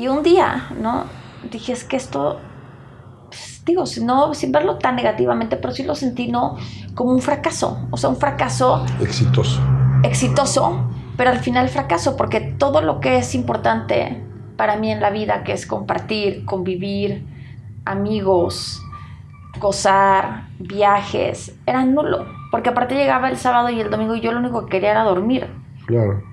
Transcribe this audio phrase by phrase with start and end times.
[0.00, 1.04] Y un día, ¿no?
[1.50, 2.40] Dije, es que esto,
[3.28, 6.56] pues, digo, no, sin verlo tan negativamente, pero sí lo sentí, ¿no?
[6.94, 8.86] Como un fracaso, o sea, un fracaso.
[9.02, 9.60] Exitoso.
[10.02, 14.24] Exitoso, pero al final fracaso, porque todo lo que es importante
[14.56, 17.26] para mí en la vida, que es compartir, convivir,
[17.84, 18.80] amigos,
[19.58, 22.24] gozar, viajes, era nulo.
[22.50, 25.04] Porque aparte llegaba el sábado y el domingo y yo lo único que quería era
[25.04, 25.46] dormir.
[25.84, 26.29] Claro.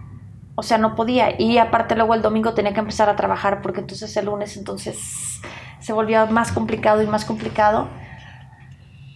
[0.60, 1.40] O sea, no podía.
[1.40, 5.40] Y aparte luego el domingo tenía que empezar a trabajar porque entonces el lunes entonces
[5.80, 7.88] se volvía más complicado y más complicado.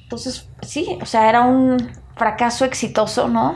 [0.04, 3.56] Entonces, sí, o sea, era un fracaso exitoso, ¿no?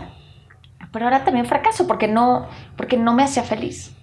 [0.91, 3.94] Pero era también fracaso porque no, porque no me hacía feliz.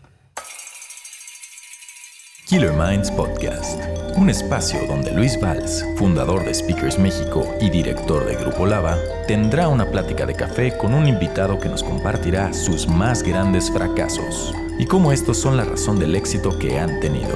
[2.52, 3.80] Killer Minds Podcast,
[4.14, 9.68] un espacio donde Luis Valls, fundador de Speakers México y director de Grupo Lava, tendrá
[9.68, 14.84] una plática de café con un invitado que nos compartirá sus más grandes fracasos y
[14.84, 17.34] cómo estos son la razón del éxito que han tenido.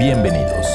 [0.00, 0.66] Bienvenidos.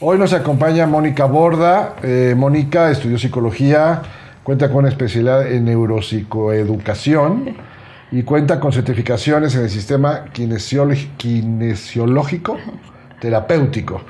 [0.00, 1.94] Hoy nos acompaña Mónica Borda.
[2.02, 4.02] Eh, Mónica estudió psicología,
[4.42, 7.64] cuenta con especialidad en neuropsicoeducación
[8.10, 12.58] y cuenta con certificaciones en el sistema kinesiológico
[13.20, 14.02] terapéutico.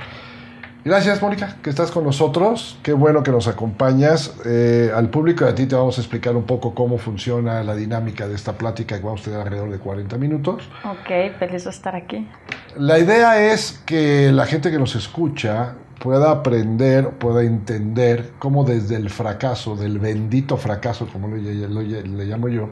[0.84, 2.78] Gracias, Mónica, que estás con nosotros.
[2.84, 4.36] Qué bueno que nos acompañas.
[4.44, 7.74] Eh, al público y a ti te vamos a explicar un poco cómo funciona la
[7.74, 10.68] dinámica de esta plática que vamos a tener alrededor de 40 minutos.
[10.84, 12.28] Ok, feliz de estar aquí.
[12.76, 18.94] La idea es que la gente que nos escucha pueda aprender, pueda entender cómo desde
[18.94, 22.68] el fracaso, del bendito fracaso, como le, le llamo yo,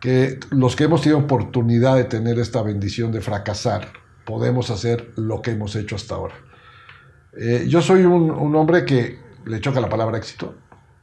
[0.00, 3.92] que los que hemos tenido oportunidad de tener esta bendición de fracasar,
[4.24, 6.34] podemos hacer lo que hemos hecho hasta ahora.
[7.38, 10.54] Eh, yo soy un, hombre que le choca la palabra éxito,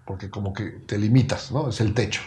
[0.05, 1.69] porque como que te limitas, ¿no?
[1.69, 2.21] Es el techo.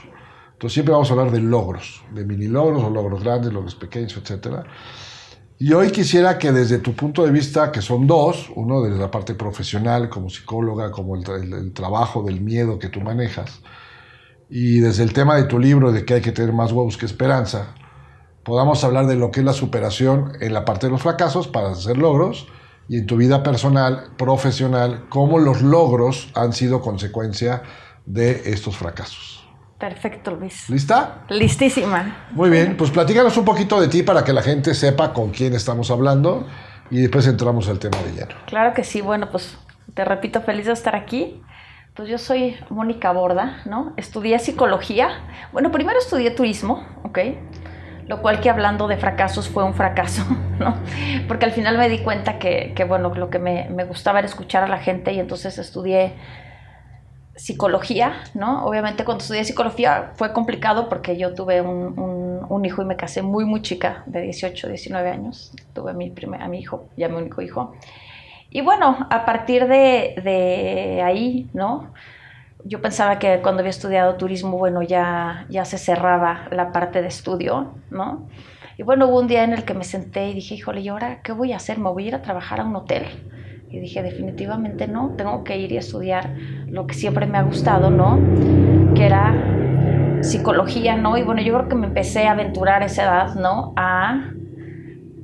[0.52, 4.16] Entonces siempre vamos a hablar de logros, de mini logros o logros grandes, logros pequeños,
[4.16, 4.64] etc.
[5.58, 9.10] Y hoy quisiera que desde tu punto de vista, que son dos, uno desde la
[9.10, 13.60] parte profesional como psicóloga, como el trabajo del miedo que tú manejas,
[14.48, 17.06] y desde el tema de tu libro de que hay que tener más huevos que
[17.06, 17.74] esperanza,
[18.44, 21.70] podamos hablar de lo que es la superación en la parte de los fracasos para
[21.70, 22.46] hacer logros
[22.88, 27.62] y en tu vida personal, profesional, cómo los logros han sido consecuencia
[28.04, 29.44] de estos fracasos.
[29.78, 30.70] Perfecto, Luis.
[30.70, 31.24] ¿Lista?
[31.28, 32.28] Listísima.
[32.30, 35.54] Muy bien, pues platícanos un poquito de ti para que la gente sepa con quién
[35.54, 36.46] estamos hablando
[36.90, 38.34] y después entramos al tema de lleno.
[38.46, 39.58] Claro que sí, bueno, pues
[39.94, 41.42] te repito, feliz de estar aquí.
[41.96, 43.94] Pues yo soy Mónica Borda, ¿no?
[43.96, 45.08] Estudié psicología.
[45.50, 47.18] Bueno, primero estudié turismo, ¿ok?
[48.06, 50.22] Lo cual que hablando de fracasos fue un fracaso,
[50.58, 50.76] ¿no?
[51.26, 54.68] Porque al final me di cuenta que, bueno, lo que me, gustaba era escuchar a
[54.68, 56.12] la gente y entonces estudié
[57.34, 58.66] psicología, ¿no?
[58.66, 63.46] Obviamente cuando estudié psicología fue complicado porque yo tuve un, hijo y me casé muy,
[63.46, 65.52] muy chica, de 18, 19 años.
[65.72, 67.72] Tuve a mi, primer, a mi hijo, ya mi único hijo.
[68.56, 71.92] Y bueno, a partir de, ahí, ¿no?
[72.64, 77.08] Yo pensaba que cuando había estudiado turismo, bueno, ya, ya se cerraba la parte de
[77.08, 78.26] estudio, ¿no?
[78.78, 81.20] Y bueno, hubo un día en el que me senté y dije, híjole, ¿y ahora
[81.22, 81.78] qué voy a hacer?
[81.78, 83.04] ¿Me voy a ir a trabajar a un hotel?
[83.68, 86.34] Y dije, definitivamente no, tengo que ir y estudiar
[86.66, 88.18] lo que siempre me ha gustado, ¿no?
[88.94, 91.18] Que era psicología, ¿no?
[91.18, 93.74] Y bueno, yo creo que me empecé a aventurar a esa edad, ¿no?
[93.76, 94.30] A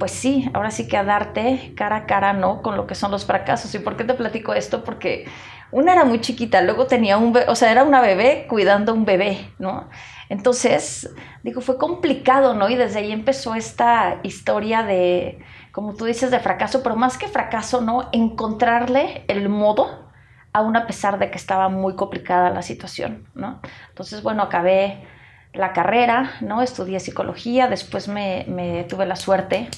[0.03, 2.61] pues sí, ahora sí que a darte cara a cara, ¿no?
[2.61, 3.73] Con lo que son los fracasos.
[3.73, 4.83] ¿Y por qué te platico esto?
[4.83, 5.27] Porque
[5.71, 8.95] una era muy chiquita, luego tenía un bebé, o sea, era una bebé cuidando a
[8.97, 9.89] un bebé, ¿no?
[10.29, 11.09] Entonces,
[11.45, 12.69] digo, fue complicado, ¿no?
[12.69, 15.39] Y desde ahí empezó esta historia de,
[15.71, 18.09] como tú dices, de fracaso, pero más que fracaso, ¿no?
[18.11, 20.11] Encontrarle el modo,
[20.53, 23.61] aún a pesar de que estaba muy complicada la situación, ¿no?
[23.91, 25.07] Entonces, bueno, acabé
[25.53, 26.63] la carrera, ¿no?
[26.63, 29.69] Estudié psicología, después me, tuve la suerte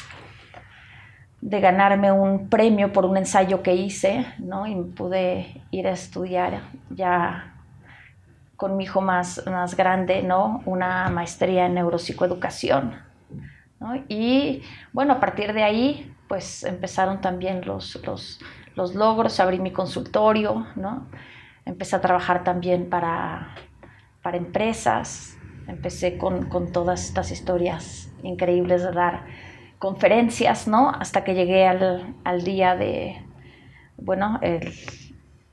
[1.41, 4.67] de ganarme un premio por un ensayo que hice, ¿no?
[4.67, 7.55] Y pude ir a estudiar ya
[8.57, 10.63] con mi hijo más, más grande, ¿no?
[10.65, 12.95] Una maestría en neuropsicoeducación,
[13.81, 13.97] ¿no?
[14.09, 14.63] Y
[14.93, 18.41] bueno, a partir de ahí, pues empezaron también los, los,
[18.77, 21.09] los logros, abrí mi consultorio, ¿no?
[21.67, 23.55] Empecé a trabajar también para,
[24.23, 25.34] para empresas,
[25.69, 29.25] empecé con, con todas estas historias increíbles de dar
[29.79, 30.91] conferencias, ¿no?
[30.91, 33.23] Hasta que llegué al, al día de,
[33.97, 34.41] bueno,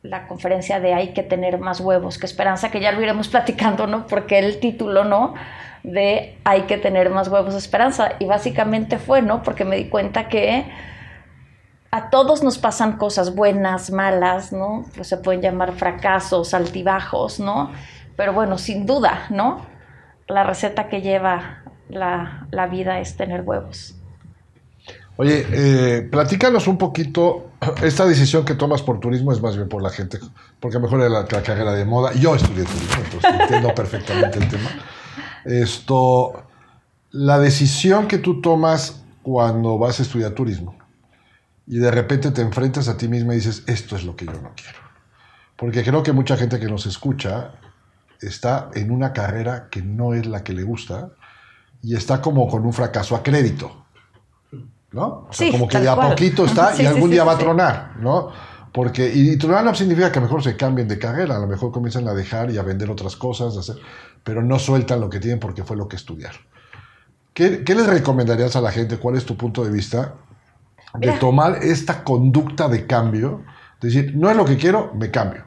[0.04, 3.88] la conferencia de hay que tener más huevos que esperanza, que ya lo iremos platicando,
[3.88, 4.08] ¿no?
[4.08, 5.36] Porque el título, ¿no?
[5.84, 8.14] De hay que tener más huevos de esperanza.
[8.20, 9.44] Y básicamente fue, ¿no?
[9.44, 10.66] Porque me di cuenta que
[11.92, 14.86] a todos nos pasan cosas buenas, malas, ¿no?
[14.96, 17.72] Pues se pueden llamar fracasos, altibajos, ¿no?
[18.16, 19.71] Pero bueno, sin duda, ¿no?
[20.28, 23.96] La receta que lleva la, la vida es tener huevos.
[25.18, 27.52] Oye, eh, platícanos un poquito,
[27.84, 30.20] esta decisión que tomas por turismo es más bien por la gente,
[30.60, 32.14] porque mejor era la, la carrera de moda.
[32.14, 34.70] Yo estudié turismo, entonces entiendo perfectamente el tema.
[35.46, 36.44] Esto,
[37.12, 40.76] la decisión que tú tomas cuando vas a estudiar turismo
[41.68, 44.34] y de repente te enfrentas a ti misma y dices, esto es lo que yo
[44.34, 44.80] no quiero.
[45.56, 47.52] Porque creo que mucha gente que nos escucha
[48.22, 51.12] está en una carrera que no es la que le gusta
[51.82, 53.86] y está como con un fracaso a crédito.
[54.92, 55.28] ¿No?
[55.30, 57.34] O sea, Sí, como que de a poquito está Sí, y algún sí, día va
[57.34, 58.30] a tronar, ¿no?
[58.74, 61.40] Porque, y, y tronar no significa que a lo mejor se cambien de carrera, a
[61.40, 63.78] lo mejor comienzan a dejar y a vender otras cosas, hacer,
[64.24, 66.42] pero no sueltan lo que tienen porque fue lo que estudiaron.
[67.34, 68.98] ¿Qué, qué les recomendarías a la gente?
[68.98, 70.16] ¿Cuál es tu punto de vista
[71.00, 71.20] de Mira.
[71.20, 73.44] tomar esta conducta de cambio?
[73.82, 75.46] De decir, no es lo que quiero, me cambio.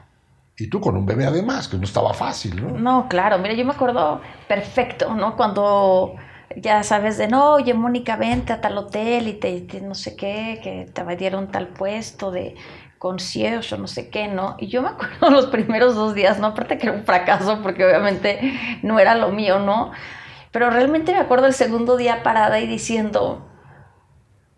[0.57, 2.77] Y tú con un bebé además, que no estaba fácil, ¿no?
[2.77, 5.35] No, claro, mira, yo me acuerdo perfecto, ¿no?
[5.35, 6.15] Cuando
[6.55, 10.15] ya sabes de, no, oye, Mónica, vente a tal hotel y te, te no sé
[10.15, 12.55] qué, que te dieron tal puesto de
[12.97, 14.55] concierge o no sé qué, ¿no?
[14.57, 16.47] Y yo me acuerdo los primeros dos días, ¿no?
[16.47, 19.91] Aparte que era un fracaso porque obviamente no era lo mío, ¿no?
[20.51, 23.45] Pero realmente me acuerdo el segundo día parada y diciendo,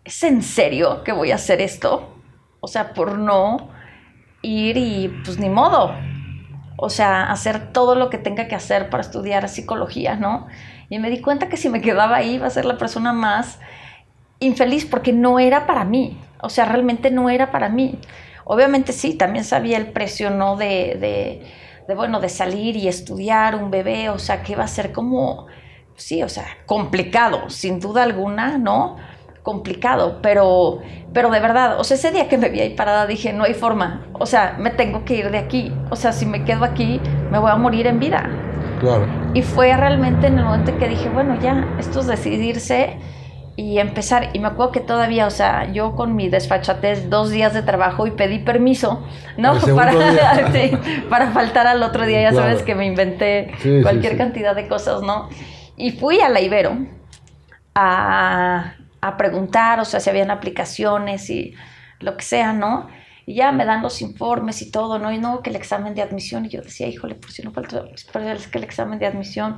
[0.04, 2.14] ¿es en serio que voy a hacer esto?
[2.60, 3.70] O sea, por no
[4.42, 5.94] ir y pues ni modo.
[6.76, 10.46] O sea, hacer todo lo que tenga que hacer para estudiar psicología, ¿no?
[10.88, 13.58] Y me di cuenta que si me quedaba ahí iba a ser la persona más
[14.40, 16.18] infeliz porque no era para mí.
[16.40, 17.98] O sea, realmente no era para mí.
[18.44, 20.56] Obviamente sí, también sabía el precio, ¿no?
[20.56, 21.42] De, de,
[21.88, 25.46] de, bueno, de salir y estudiar un bebé, o sea, que iba a ser como,
[25.96, 28.96] sí, o sea, complicado, sin duda alguna, ¿no?
[29.48, 30.80] Complicado, pero,
[31.14, 33.54] pero de verdad, o sea, ese día que me vi ahí parada dije, no hay
[33.54, 37.00] forma, o sea, me tengo que ir de aquí, o sea, si me quedo aquí,
[37.30, 38.28] me voy a morir en vida.
[38.78, 39.06] Claro.
[39.32, 42.98] Y fue realmente en el momento en que dije, bueno, ya, esto es decidirse
[43.56, 44.28] y empezar.
[44.34, 48.06] Y me acuerdo que todavía, o sea, yo con mi desfachatez, dos días de trabajo
[48.06, 49.02] y pedí permiso,
[49.38, 49.54] ¿no?
[49.74, 50.48] Para, día.
[50.52, 50.76] sí,
[51.08, 52.48] para faltar al otro día, ya Claro.
[52.48, 54.18] sabes que me inventé sí, cualquier sí.
[54.18, 55.30] cantidad de cosas, ¿no?
[55.78, 56.76] Y fui a la Ibero
[57.74, 61.54] a, a preguntar, o sea, si habían aplicaciones y
[62.00, 62.88] lo que sea, ¿no?
[63.26, 65.12] Y ya me dan los informes y todo, ¿no?
[65.12, 66.46] Y no, que el examen de admisión.
[66.46, 69.56] Y yo decía, híjole, por si no falta, es que el examen de admisión,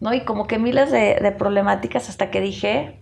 [0.00, 0.14] ¿no?
[0.14, 2.98] Y como que miles de, de problemáticas hasta que dije,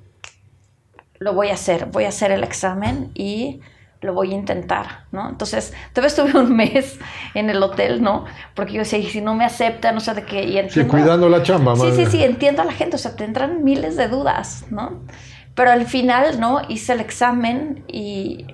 [1.19, 3.61] lo voy a hacer, voy a hacer el examen y
[4.00, 5.29] lo voy a intentar, ¿no?
[5.29, 6.99] Entonces, todavía estuve un mes
[7.35, 8.26] en el hotel, ¿no?
[8.55, 10.44] Porque yo decía, y si no me aceptan, o sea, de que...
[10.44, 11.93] Y Sí, entiendo, cuidando la chamba, Sí, madre.
[11.93, 15.05] sí, sí, entiendo a la gente, o sea, tendrán miles de dudas, ¿no?
[15.59, 16.63] Pero al final, ¿no?
[16.69, 18.47] Hice el examen y,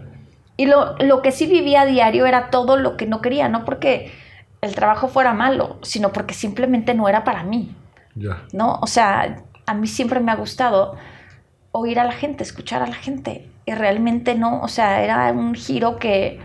[0.56, 3.64] y lo, lo que sí vivía a diario era todo lo que no quería, no
[3.66, 4.12] porque
[4.62, 7.76] el trabajo fuera malo, sino porque simplemente no era para mí,
[8.16, 8.42] Ya.
[8.52, 8.78] ¿no?
[8.80, 10.96] O sea, a mí siempre me ha gustado
[11.72, 15.54] oír a la gente, escuchar a la gente, y realmente no, o sea, era un
[15.54, 16.40] giro que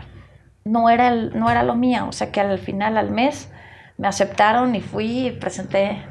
[0.64, 3.50] no era, el- no era lo mío, o sea, que al final, al mes,
[3.98, 6.02] me aceptaron y fui y presenté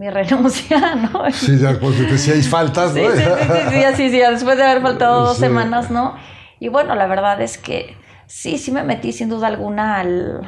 [0.00, 1.30] mi renuncia, ¿no?
[1.30, 3.02] Sí, ya, porque te decíais faltas, ¿no?
[3.02, 6.16] sí, sí, sí, sí, sí, después de haber faltado dos semanas, ¿no?
[6.58, 10.40] Y bueno, la verdad es que sí, sí me metí sin duda alguna al,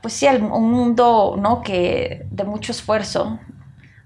[0.00, 1.60] pues sí, al un mundo, ¿no?
[1.60, 3.38] Que de mucho esfuerzo,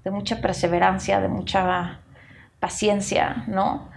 [0.03, 2.01] de mucha perseverancia, de mucha
[2.59, 3.89] paciencia, ¿no?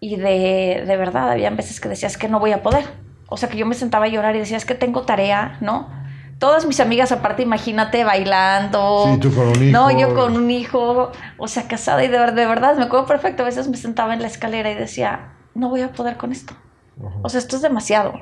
[0.00, 2.84] Y de, de verdad, había veces que decías que no voy a poder.
[3.28, 6.01] O sea, que yo me sentaba a llorar y decía, es que tengo tarea, ¿no?
[6.42, 9.04] Todas mis amigas, aparte, imagínate, bailando.
[9.14, 9.70] Sí, tú con un hijo.
[9.72, 13.06] No, yo con un hijo, o sea, casada y de, ver- de verdad, me acuerdo
[13.06, 16.32] perfecto, a veces me sentaba en la escalera y decía, no voy a poder con
[16.32, 16.54] esto.
[16.98, 17.14] Ajá.
[17.22, 18.14] O sea, esto es demasiado,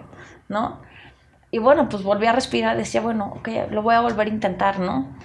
[0.50, 0.82] ¿no?
[1.50, 4.80] Y bueno, pues volví a respirar, decía, bueno, ok, lo voy a volver a intentar,
[4.80, 5.16] ¿no?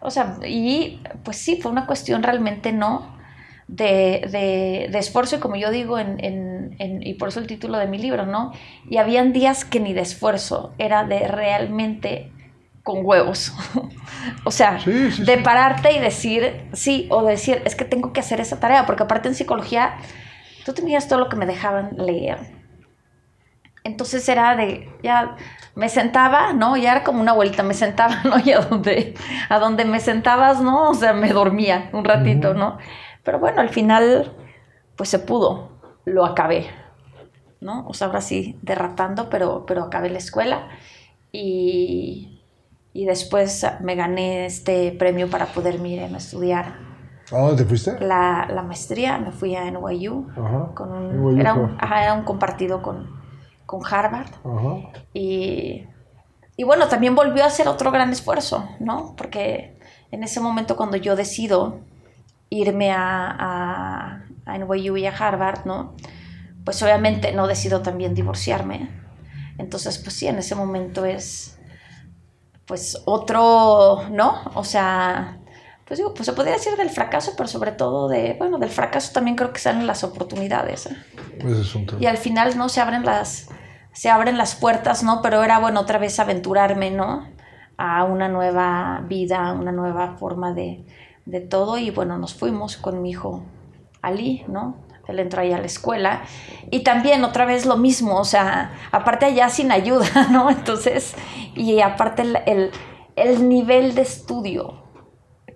[0.00, 3.16] O sea, y pues sí, fue una cuestión realmente no
[3.66, 7.46] de, de- de esfuerzo, y como yo digo, en, en- en- y por eso el
[7.46, 8.52] título de mi libro, ¿no?
[8.90, 12.30] Y habían días que ni de esfuerzo, era de realmente
[12.82, 13.52] con huevos.
[14.44, 18.20] o sea, Sí, sí, de pararte y decir sí, o decir, es que tengo que
[18.20, 19.96] hacer esa tarea, porque aparte en psicología,
[20.64, 22.38] tú tenías todo lo que me dejaban leer.
[23.84, 25.36] Entonces era de, ya
[25.74, 26.76] me sentaba, ¿no?
[26.76, 28.38] Ya era como una vuelta, me sentaba, ¿no?
[28.44, 29.14] Y a donde,
[29.48, 30.90] a donde me sentabas, ¿no?
[30.90, 32.54] O sea, me dormía un ratito.
[32.54, 32.78] ¿no?
[33.24, 34.32] Pero bueno, al final,
[34.96, 36.66] pues se pudo, lo acabé,
[37.60, 37.86] ¿no?
[37.88, 40.68] O sea, ahora sí, derratando, pero, pero acabé la escuela
[41.32, 42.31] y,
[42.92, 46.74] y después me gané este premio para poder irme a estudiar
[47.32, 47.98] ¿A dónde te fuiste?
[48.00, 50.70] la, la maestría, me fui a NYU, Ajá.
[50.74, 53.08] con NYU, un, era, un, ajá, era un compartido con,
[53.64, 54.28] con Harvard.
[54.44, 54.90] Ajá.
[55.14, 55.86] Y,
[56.56, 59.14] y bueno, también volvió a hacer otro gran esfuerzo, ¿no?
[59.16, 59.78] Porque
[60.10, 61.80] en ese momento cuando yo decido
[62.50, 65.94] irme a, a, a NYU y a Harvard, ¿no?
[66.66, 68.90] Pues obviamente no decido también divorciarme.
[69.56, 71.58] Entonces, pues sí, en ese momento es,
[72.66, 74.40] pues otro, ¿no?
[74.54, 75.38] O sea,
[75.86, 79.12] pues digo, pues se podría decir del fracaso, pero sobre todo de, bueno, del fracaso
[79.12, 80.86] también creo que salen las oportunidades.
[80.86, 80.96] ¿eh?
[81.38, 82.00] Ese es un tema.
[82.00, 82.68] Y al final, ¿no?
[82.68, 83.48] Se abren las,
[83.92, 85.20] se abren las puertas, ¿no?
[85.22, 87.28] Pero era, bueno, otra vez aventurarme, ¿no?
[87.76, 90.84] A una nueva vida, una nueva forma de,
[91.26, 91.78] de todo.
[91.78, 93.42] Y bueno, nos fuimos con mi hijo
[94.00, 94.76] Ali, ¿no?
[95.08, 96.22] Él entró ahí a la escuela.
[96.70, 100.50] Y también otra vez lo mismo, o sea, aparte allá sin ayuda, ¿no?
[100.50, 101.14] Entonces,
[101.54, 102.70] y aparte el, el,
[103.16, 104.82] el nivel de estudio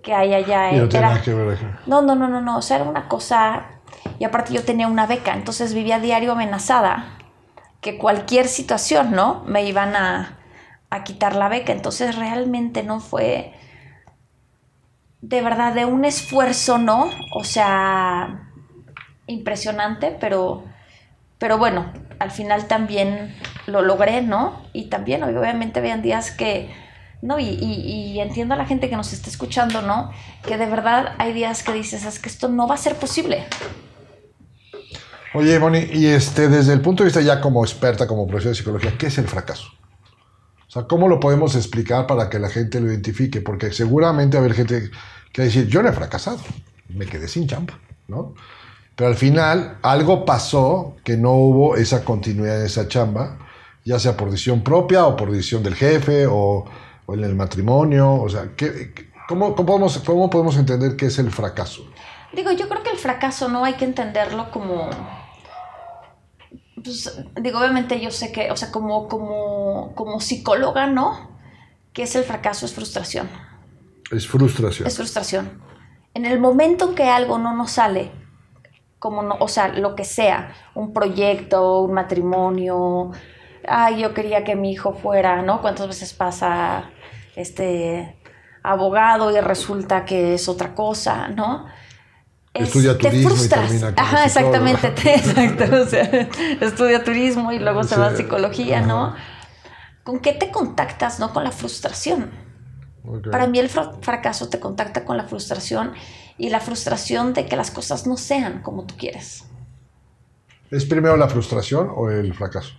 [0.02, 0.72] que hay allá.
[0.72, 2.58] Y no tiene era- nada que ver no, no, no, no, no.
[2.58, 3.66] O sea, era una cosa.
[4.18, 7.18] Y aparte yo tenía una beca, entonces vivía diario amenazada
[7.80, 9.44] que cualquier situación, ¿no?
[9.46, 10.38] Me iban a,
[10.90, 11.72] a quitar la beca.
[11.72, 13.54] Entonces realmente no fue
[15.20, 17.10] de verdad de un esfuerzo, ¿no?
[17.34, 18.45] O sea,
[19.26, 20.64] impresionante, pero,
[21.38, 23.34] pero bueno, al final también
[23.66, 24.62] lo logré, ¿no?
[24.72, 26.70] Y también obviamente habían días que,
[27.22, 27.38] ¿no?
[27.38, 30.10] Y, y- y entiendo a la gente que nos está escuchando, ¿no?
[30.46, 33.44] Que de verdad hay días que dices, es que esto no va a ser posible.
[35.34, 38.54] Oye, Moni, y este, desde el punto de vista ya como experta, como profesora de
[38.56, 39.68] psicología, ¿qué es el fracaso?
[40.66, 43.40] O sea, ¿cómo lo podemos explicar para que la gente lo identifique?
[43.40, 44.90] Porque seguramente va a haber gente
[45.32, 46.38] que va a decir, yo no he fracasado,
[46.88, 47.78] me quedé sin chamba,
[48.08, 48.34] ¿no?
[48.96, 53.38] Pero al final algo pasó que no hubo esa continuidad en esa chamba,
[53.84, 56.64] ya sea por decisión propia o por decisión del jefe o,
[57.06, 58.14] o en el matrimonio.
[58.14, 61.82] O sea, ¿qué, qué- cómo, cómo podemos, ¿cómo podemos entender qué es el fracaso?
[62.32, 64.88] Digo, yo creo que el fracaso no hay que entenderlo como.
[66.82, 71.36] Pues, digo, obviamente yo sé que, o sea, como, como, como psicóloga, ¿no?
[71.92, 73.28] Que es el fracaso, es frustración.
[74.10, 74.86] Es frustración.
[74.86, 75.60] Es frustración.
[76.14, 78.12] En el momento en que algo no nos sale,
[78.98, 83.10] como no, o sea, lo que sea, un proyecto, un matrimonio,
[83.68, 85.60] ay, yo quería que mi hijo fuera, ¿no?
[85.60, 86.90] ¿Cuántas veces pasa
[87.36, 88.16] este
[88.62, 91.66] abogado y resulta que es otra cosa, ¿no?
[92.54, 93.70] Es- Estudia te turismo y frustras.
[93.70, 96.02] termina como Ajá, exactamente, te- exacto, o sea,
[96.60, 99.06] estudia turismo y luego se va a Sí, psicología, ¿no?
[99.06, 99.16] ajá.
[100.04, 101.32] ¿Con qué te contactas, no?
[101.32, 102.30] Con la frustración.
[103.30, 105.92] Para mí el fra- fracaso te contacta con la frustración
[106.38, 109.44] y la frustración de que las cosas no sean como tú quieres.
[110.70, 112.74] ¿Es primero la frustración o el fracaso?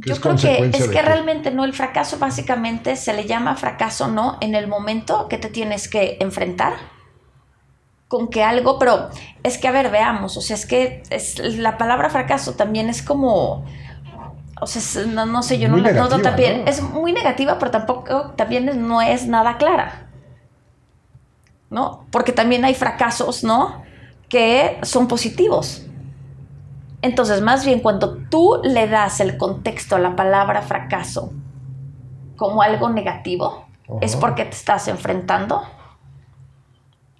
[0.00, 1.02] ¿Qué Yo es creo que es que qué?
[1.02, 5.48] realmente no, el fracaso básicamente se le llama fracaso no en el momento que te
[5.50, 6.74] tienes que enfrentar
[8.08, 9.10] con que algo, pero
[9.44, 13.02] es que a ver, veamos, o sea, es que es, la palabra fracaso también es
[13.02, 13.64] como,
[14.60, 16.70] o sea, no, no sé, yo Muy no la no, también, ¿no?
[16.70, 20.06] es muy negativa, pero tampoco también no es nada clara.
[21.70, 22.04] ¿No?
[22.10, 23.82] Porque también hay fracasos, ¿no?
[24.28, 25.86] Que son positivos.
[27.02, 31.32] Entonces, más bien cuando tú le das el contexto a la palabra fracaso
[32.36, 33.66] como algo negativo,
[34.00, 35.62] es porque te estás enfrentando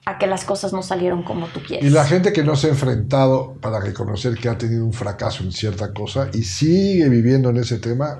[0.07, 1.87] a que las cosas no salieron como tú quieres.
[1.87, 5.45] Y la gente que no se ha enfrentado para reconocer que ha tenido un fracaso
[5.45, 8.19] en cierta cosa y sigue viviendo en ese tema,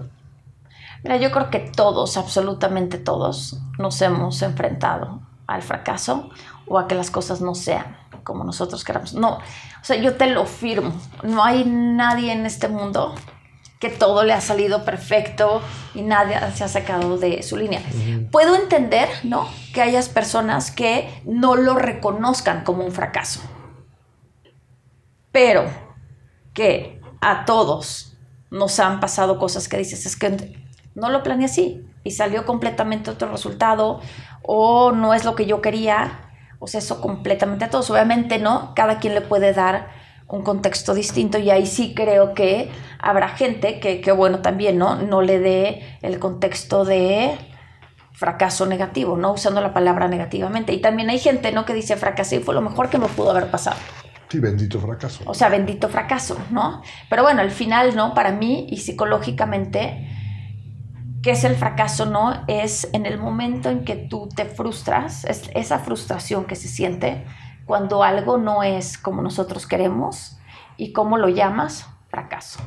[1.03, 6.29] Mira, yo creo que todos, absolutamente todos, nos hemos enfrentado al fracaso
[6.67, 9.15] o a que las cosas no sean como nosotros queramos.
[9.15, 10.93] No, o sea, yo te lo firmo.
[11.23, 13.15] No hay nadie en este mundo
[13.81, 15.63] que todo le ha salido perfecto
[15.95, 17.81] y nadie se ha sacado de su línea.
[18.31, 19.49] Puedo entender, ¿no?
[19.73, 23.41] Que hayas personas que no lo reconozcan como un fracaso.
[25.33, 25.65] Pero
[26.53, 28.19] que a todos
[28.51, 30.63] nos han pasado cosas que dices, es que
[30.95, 34.01] no lo planeé así y salió completamente otro resultado
[34.43, 36.31] o no es lo que yo quería.
[36.59, 37.89] O sea, eso completamente a todos.
[37.89, 38.75] Obviamente, ¿no?
[38.75, 39.89] Cada quien le puede dar
[40.29, 44.97] un contexto distinto y ahí sí creo que habrá gente que, que bueno, también, ¿no?
[44.97, 47.39] No le dé el contexto de
[48.21, 49.33] fracaso negativo, ¿no?
[49.33, 50.75] Usando la palabra negativamente.
[50.75, 51.65] Y también hay gente, ¿no?
[51.65, 53.79] Que dice fracasé y fue lo mejor que me pudo haber pasado.
[54.29, 55.23] sí, bendito fracaso.
[55.25, 56.83] O sea, bendito fracaso, ¿no?
[57.09, 58.13] Pero bueno, al final, ¿no?
[58.13, 60.07] Para mí y psicológicamente,
[61.23, 62.45] ¿qué es el fracaso, no?
[62.47, 67.25] Es en el momento en que tú te frustras, es esa frustración que se siente
[67.65, 70.37] cuando algo no es como nosotros queremos
[70.77, 72.61] y cómo lo llamas, fracaso.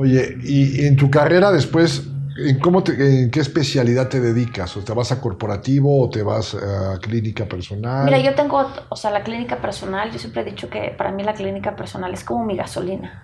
[0.00, 2.08] Oye, y en tu carrera después,
[2.46, 4.76] ¿en, cómo te- en qué especialidad te dedicas?
[4.76, 8.06] ¿O te vas a corporativo o te vas a clínica personal?
[8.06, 11.22] Mira, yo tengo, o sea, la clínica personal, yo siempre he dicho que para mí
[11.22, 13.22] la clínica personal es como mi gasolina.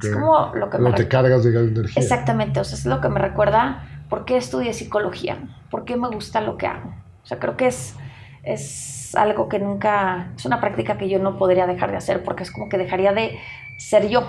[0.00, 2.02] Es como lo que me No te cargas de energía.
[2.02, 5.38] Exactamente, o sea, es lo que me recuerda por qué estudié psicología.
[5.70, 6.90] por qué me gusta lo que hago.
[7.22, 7.94] O sea, creo que es,
[8.42, 12.42] es algo que nunca, es una práctica que yo no podría dejar de hacer porque
[12.44, 13.38] es como que dejaría de
[13.78, 14.22] ser yo.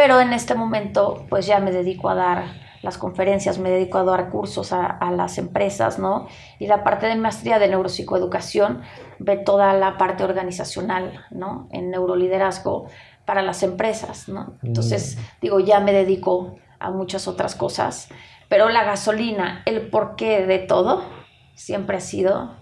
[0.00, 2.44] Pero en este momento, pues ya me dedico a dar
[2.80, 6.26] las conferencias, me dedico a dar cursos a, a, las empresas, ¿no?
[6.58, 8.80] Y la parte de maestría de neuropsicoeducación
[9.18, 11.68] ve toda la parte organizacional, ¿no?
[11.70, 12.86] En neuroliderazgo
[13.26, 14.54] para las empresas, ¿no?
[14.62, 18.08] Entonces, digo, ya me dedico a muchas otras cosas,
[18.48, 21.04] pero la gasolina, el porqué de todo,
[21.52, 22.56] siempre ha sido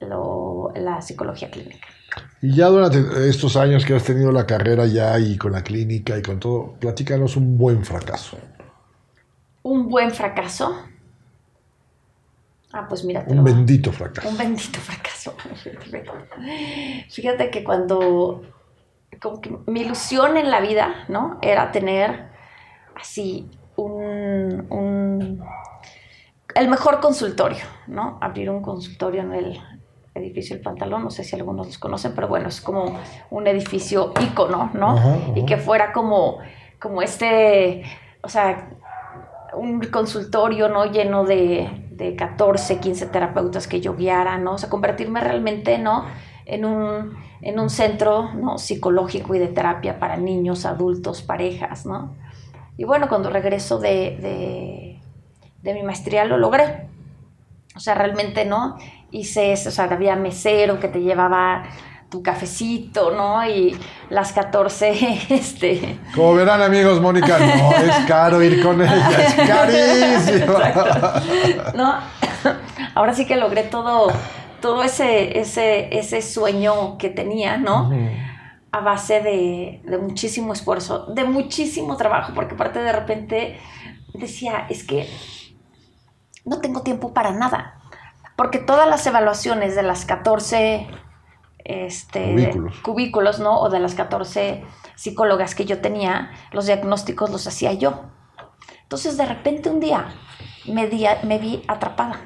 [0.00, 1.88] lo, la psicología clínica.
[2.42, 6.16] Y ya durante estos años que has tenido la carrera ya y con la clínica
[6.18, 8.38] y con todo, platícanos un buen fracaso.
[9.62, 10.76] Un buen fracaso.
[12.72, 13.24] Ah, pues mira.
[13.26, 14.28] Un bendito fracaso.
[14.28, 15.34] Un bendito fracaso.
[17.10, 18.42] Fíjate que cuando,
[19.20, 21.38] como que mi ilusión en la vida, ¿no?
[21.42, 22.28] Era tener
[22.94, 25.42] así un, un
[26.54, 28.18] el mejor consultorio, ¿no?
[28.20, 29.60] Abrir un consultorio en el,
[30.16, 32.98] edificio El Pantalón, no sé si algunos los conocen, pero bueno, es como
[33.30, 34.90] un edificio ícono, ¿no?
[34.90, 35.32] Ajá, ajá.
[35.34, 36.38] Y que fuera como,
[36.80, 37.82] como este,
[38.22, 38.70] o sea,
[39.54, 40.86] un consultorio, ¿no?
[40.86, 44.54] Lleno de, de 14, 15 terapeutas que yo guiara, ¿no?
[44.54, 46.04] O sea, convertirme realmente, ¿no?
[46.44, 48.58] En un, en un centro, ¿no?
[48.58, 52.14] Psicológico y de terapia para niños, adultos, parejas, ¿no?
[52.76, 55.00] Y bueno, cuando regreso de, de,
[55.62, 56.88] de mi maestría lo logré.
[57.76, 58.76] O sea, realmente, ¿no?
[59.10, 61.64] hice eso, o sea, había mesero que te llevaba
[62.08, 63.44] tu cafecito, ¿no?
[63.46, 63.76] Y
[64.10, 65.98] las 14, este...
[66.14, 70.58] Como verán amigos, Mónica, no es caro ir con ella, es carísimo.
[71.74, 71.94] ¿No?
[72.94, 74.08] Ahora sí que logré todo,
[74.60, 77.88] todo ese, ese, ese sueño que tenía, ¿no?
[77.88, 78.32] Uh -huh.
[78.72, 83.58] A base de, de muchísimo esfuerzo, de muchísimo trabajo, porque aparte de repente
[84.12, 85.08] decía, es que
[86.46, 87.76] no tengo tiempo para nada
[88.36, 90.86] porque todas las evaluaciones de las 14
[91.64, 92.80] este, cubículos.
[92.80, 93.58] cubículos, ¿no?
[93.58, 94.62] O de las 14
[94.94, 98.04] psicólogas que yo tenía, los diagnósticos los hacía yo.
[98.82, 100.14] Entonces, de repente un día
[100.66, 102.20] me, di, me vi atrapada.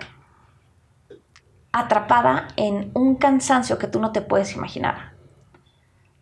[1.72, 5.14] Atrapada en un cansancio que tú no te puedes imaginar.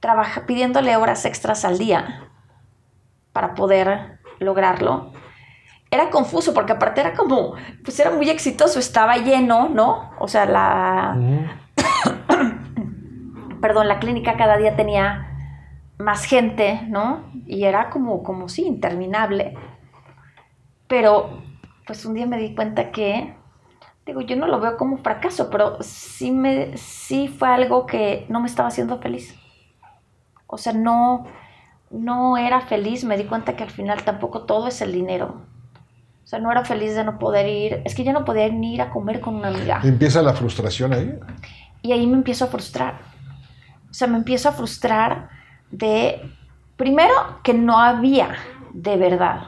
[0.00, 2.28] Trabaja, pidiéndole horas extras al día
[3.32, 5.12] para poder lograrlo
[5.90, 10.10] era confuso porque aparte era como, pues era muy exitoso, estaba lleno, ¿no?
[10.18, 11.16] O sea, la...
[13.60, 15.24] Perdón, la clínica cada día tenía
[15.98, 17.24] más gente, ¿no?
[17.46, 19.56] Y era como, como sí, interminable.
[20.86, 21.42] Pero,
[21.86, 23.34] pues un día me di cuenta que,
[24.06, 28.40] digo, yo no lo veo como fracaso, pero sí, me, sí fue algo que no
[28.40, 29.34] me estaba haciendo feliz.
[30.46, 31.24] O sea, no,
[31.90, 35.46] no era feliz, me di cuenta que al final tampoco todo es el dinero
[36.28, 37.80] o sea, no era feliz de no poder ir.
[37.86, 39.80] Es que ya no podía ni ir a comer con una amiga.
[39.82, 41.18] ¿Empieza la frustración ahí?
[41.80, 43.00] Y ahí me empiezo a frustrar.
[43.90, 45.30] O sea, me empiezo a frustrar
[45.70, 46.20] de,
[46.76, 48.34] primero, que no había
[48.74, 49.44] de verdad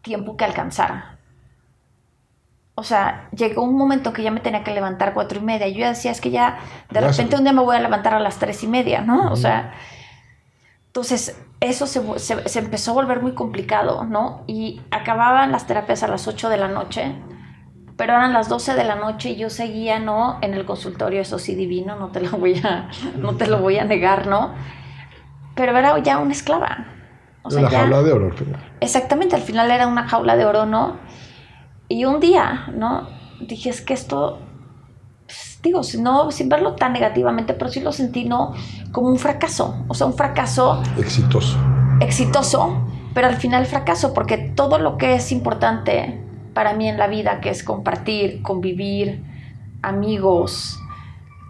[0.00, 1.18] tiempo que alcanzara.
[2.76, 5.66] O sea, llegó un momento que ya me tenía que levantar cuatro y media.
[5.66, 8.20] Yo ya decía, es que ya, de repente un día me voy a levantar a
[8.20, 9.32] las tres y media, ¿no?
[9.32, 9.74] O sea,
[10.86, 14.44] entonces eso se, se, se, empezó a volver muy complicado, ¿no?
[14.46, 17.14] Y acababan las terapias a las 8 de la noche,
[17.96, 20.38] pero eran las 12 de la noche y yo seguía, ¿no?
[20.42, 22.88] En el consultorio, eso sí divino, no te lo voy a,
[23.18, 24.54] no te lo voy a negar, ¿no?
[25.54, 26.86] Pero era ya una esclava.
[27.42, 28.34] O sea, una ya, jaula de oro.
[28.80, 30.98] Exactamente, al final era una jaula de oro, ¿no?
[31.88, 33.08] Y un día, ¿no?
[33.40, 34.40] Dije, es que esto
[35.66, 38.54] digo, no, sin verlo tan negativamente, pero sí lo sentí, ¿no?
[38.92, 40.82] Como un fracaso, o sea, un fracaso...
[40.98, 41.58] Exitoso.
[42.00, 46.20] Exitoso, pero al final fracaso, porque todo lo que es importante
[46.54, 49.22] para mí en la vida, que es compartir, convivir,
[49.82, 50.78] amigos,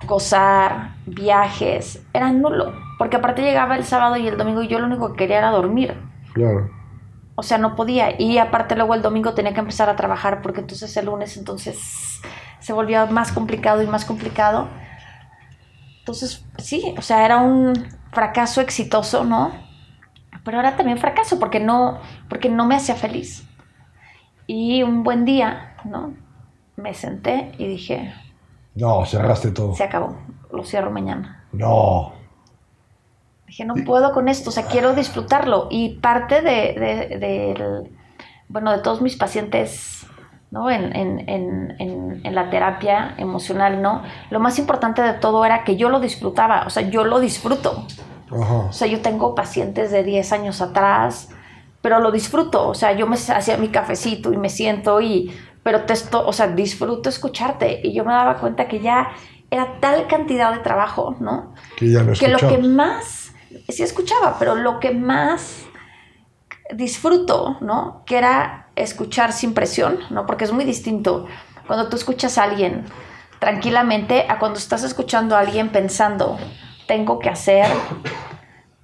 [0.07, 4.87] gozar, viajes, era nulo, porque aparte llegaba el sábado y el domingo y yo lo
[4.87, 5.95] único que quería era dormir.
[6.33, 6.71] Claro.
[7.37, 8.21] O sea, no podía.
[8.21, 12.21] Y aparte luego el domingo tenía que empezar a trabajar porque entonces el lunes entonces
[12.67, 14.67] se volvió más complicado y más complicado.
[16.01, 17.75] Entonces, sí, o sea, era un
[18.11, 19.53] fracaso exitoso, ¿no?
[20.45, 23.47] Pero era también fracaso porque no, porque no me hacía feliz.
[24.49, 26.15] Y un buen día, ¿no?
[26.75, 28.13] Me senté y dije...
[28.75, 29.77] No, cerraste todo.
[29.77, 30.19] Se acabó,
[30.51, 31.45] lo cierro mañana.
[31.53, 32.15] No.
[33.47, 35.69] Dije, no puedo con esto, o sea, quiero disfrutarlo.
[35.71, 37.93] Y parte de, de, de,
[38.49, 40.06] bueno, de todos mis pacientes
[40.51, 40.71] ¿no?
[40.71, 44.03] En, en, en, en, la terapia emocional, ¿no?
[44.31, 47.87] Lo más importante de todo era que yo lo disfrutaba, o sea, yo lo disfruto.
[48.31, 48.55] Ajá.
[48.55, 51.31] O sea, yo tengo pacientes de 10 años atrás,
[51.83, 55.33] pero lo disfruto, o sea, yo me hacía mi cafecito y me siento y
[55.67, 57.81] pero te esto, o sea, disfruto escucharte.
[57.83, 59.11] Y yo me daba cuenta que ya
[59.51, 61.55] era tal cantidad de trabajo, ¿no?
[61.77, 63.33] Que ya no que lo que más,
[63.69, 65.67] sí escuchaba, pero lo que más
[66.75, 68.03] disfruto, ¿no?
[68.07, 70.27] Que era escuchar sin presión, ¿no?
[70.27, 71.27] Porque es muy distinto
[71.67, 72.85] cuando tú escuchas a alguien
[73.39, 76.39] tranquilamente a cuando estás escuchando a alguien pensando,
[76.87, 77.67] tengo que hacer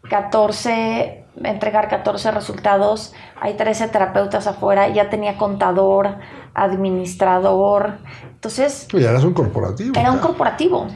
[0.08, 6.18] 14, entregar 14 resultados, hay 13 terapeutas afuera, ya tenía contador,
[6.54, 9.98] administrador, entonces ya eras un corporativo.
[9.98, 10.86] era un corporativo.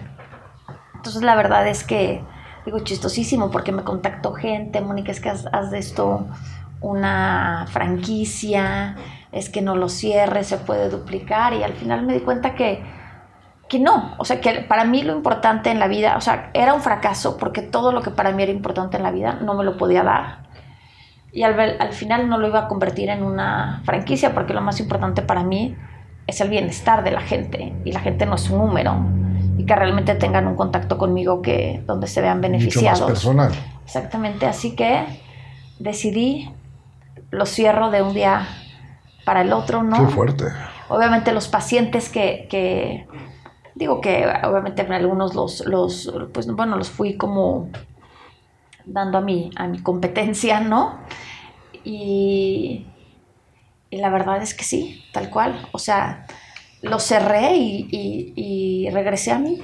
[0.95, 2.23] Entonces la verdad es que,
[2.65, 6.27] digo, chistosísimo, porque me contactó gente, Mónica, es que haz, haz de esto
[6.81, 8.97] una franquicia,
[9.33, 12.83] es que no lo cierres, se puede duplicar, y al final me di cuenta que,
[13.69, 16.75] que no, o sea, que para mí lo importante en la vida, o sea, era
[16.75, 19.65] un fracaso, porque todo lo que para mí era importante en la vida no me
[19.65, 20.47] lo podía dar.
[21.33, 24.81] Y al, al final no lo iba a convertir en una franquicia, porque lo más
[24.81, 25.77] importante para mí
[26.27, 28.97] es el bienestar de la gente, y la gente no es un número,
[29.59, 33.03] y que realmente tengan un contacto conmigo que, donde se vean Mucho más beneficiados.
[33.03, 33.53] personal.
[33.85, 35.05] Exactamente, así que
[35.79, 36.51] decidí,
[37.31, 38.47] lo cierro de un día
[39.25, 39.97] para el otro, ¿no?
[40.07, 40.45] Qué fuerte.
[40.89, 43.07] Obviamente los pacientes que, que-
[43.75, 47.71] digo que obviamente algunos los, los, pues bueno, los fui como
[48.85, 51.01] dando a mi, a mi competencia, ¿no?
[51.85, 52.87] Y,
[53.91, 55.69] y la verdad es que sí, tal cual.
[55.73, 56.27] O sea,
[56.83, 58.33] lo cerré y, y-
[58.87, 59.61] y regresé a mí.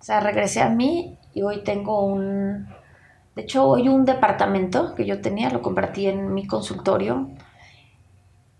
[0.00, 2.66] O sea, regresé a mí y hoy tengo un...
[3.34, 7.28] De hecho, hoy un departamento que yo tenía lo convertí en mi consultorio.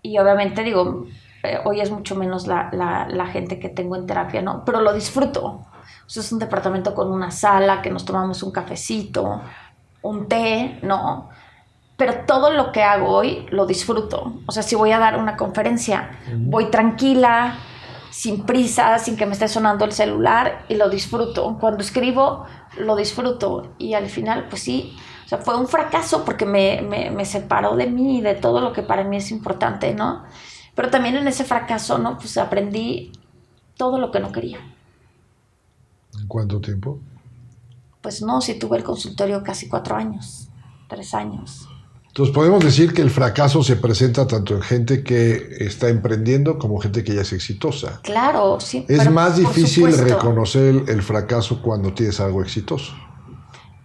[0.03, 1.07] Y obviamente digo,
[1.43, 4.65] eh, hoy es mucho menos la, la- la gente que tengo en terapia, ¿no?
[4.65, 5.45] Pero lo disfruto.
[5.45, 9.41] O sea, es un departamento con una sala, que nos tomamos un cafecito,
[10.03, 11.29] un té, ¿no?
[11.97, 14.41] Pero todo lo que hago hoy lo disfruto.
[14.47, 16.11] O sea, si voy a dar una conferencia,
[16.51, 17.55] voy tranquila,
[18.13, 21.57] sin prisa, sin que me esté sonando el celular y lo disfruto.
[21.59, 22.45] Cuando escribo,
[22.77, 23.73] lo disfruto.
[23.79, 24.95] Y al final, pues sí,
[25.25, 28.61] o sea, fue un fracaso porque me, me, me separó de mí y de todo
[28.61, 30.25] lo que para mí es importante, ¿no?
[30.75, 32.19] Pero también en ese fracaso, ¿no?
[32.19, 33.13] Pues aprendí
[33.79, 34.59] todo lo que no quería.
[36.21, 37.01] ¿En cuánto tiempo?
[38.03, 40.51] Pues no, sí tuve el consultorio casi cuatro años,
[40.87, 41.67] tres años.
[42.13, 46.79] Entonces podemos decir que el fracaso se presenta tanto en gente que está emprendiendo como
[46.79, 48.01] gente que ya es exitosa.
[48.03, 48.85] Claro, sí.
[48.87, 50.05] Es pero más difícil supuesto.
[50.05, 52.93] reconocer el, el fracaso cuando tienes algo exitoso.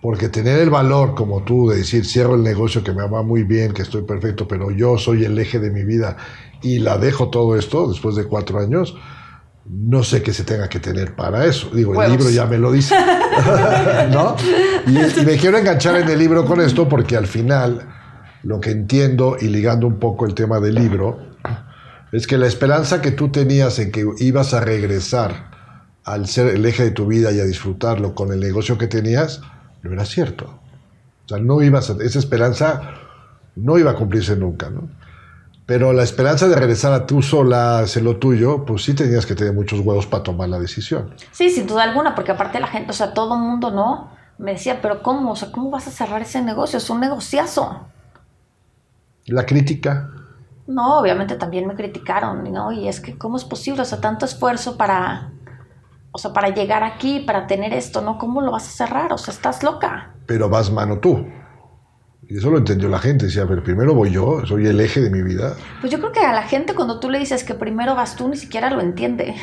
[0.02, 3.44] Porque tener el valor como tú de decir, cierro el negocio que me va muy
[3.44, 6.18] bien, que estoy perfecto, pero yo soy el eje de mi vida
[6.62, 8.94] y la dejo todo esto después de cuatro años,
[9.70, 11.70] no sé qué se tenga que tener para eso.
[11.74, 12.94] Digo, el libro ya me lo dice.
[14.12, 14.36] ¿No?
[14.86, 17.94] Y, y me quiero enganchar en el libro con esto porque al final
[18.48, 21.20] lo que entiendo y ligando un poco el tema del libro
[22.14, 25.52] es que la esperanza que tú tenías en que ibas a regresar
[26.06, 29.42] al ser el eje de tu vida y a disfrutarlo con el negocio que tenías,
[29.84, 30.46] no era cierto.
[31.26, 32.82] O sea, no ibas a- esa esperanza
[33.58, 34.88] no iba a cumplirse nunca, ¿no?
[35.66, 39.36] Pero la esperanza de regresar a tú sola, hacer lo tuyo, pues sí tenías que
[39.36, 41.14] tener muchos huevos para tomar la decisión.
[41.32, 44.10] Sí, sin duda alguna, porque aparte la gente, o sea, todo el mundo, ¿no?
[44.38, 45.32] Me decía, pero ¿cómo?
[45.32, 46.78] O sea, ¿cómo vas a cerrar ese negocio?
[46.78, 47.88] Es un negociazo.
[49.28, 50.10] La crítica,
[50.68, 52.72] No, obviamente también me criticaron, ¿no?
[52.72, 53.82] Y es que, ¿cómo es posible?
[53.82, 55.32] O sea, tanto esfuerzo para,
[56.12, 58.18] o sea, para llegar aquí, para tener esto, ¿no?
[58.18, 59.14] ¿Cómo lo vas a cerrar?
[59.14, 60.14] O sea, estás loca.
[60.26, 61.26] pero vas mano tú.
[62.30, 63.28] Y eso lo entendió la gente.
[63.28, 66.20] Decía, pero primero voy yo, soy el eje de mi vida, Pues yo creo que
[66.20, 69.36] a la gente cuando tú le dices que primero vas tú, ni siquiera lo entiende,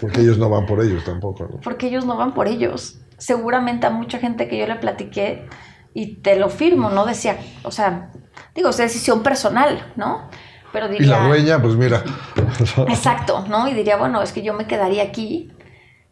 [0.00, 1.44] porque ellos no van por ellos tampoco.
[1.48, 1.60] ¿no?
[1.60, 2.98] porque ellos no van por ellos.
[3.18, 5.46] Seguramente a mucha gente que yo le platiqué,
[5.94, 7.04] y te lo firmo, ¿no?
[7.06, 8.10] Decía, o sea,
[8.54, 10.28] digo, es decisión personal, ¿no?
[10.72, 12.02] Pero Y la dueña, pues mira.
[12.88, 13.68] Exacto, ¿no?
[13.68, 15.50] Y diría, bueno, es que yo me quedaría aquí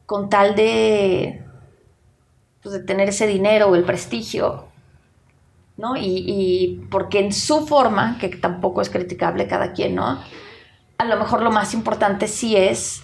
[0.06, 1.42] con tal de,
[2.62, 4.66] pues, de tener ese dinero o el prestigio,
[5.76, 5.96] ¿no?
[5.96, 10.20] Y, y porque en su forma, que tampoco es criticable cada quien, ¿no?
[10.98, 13.02] A lo mejor lo más importante sí es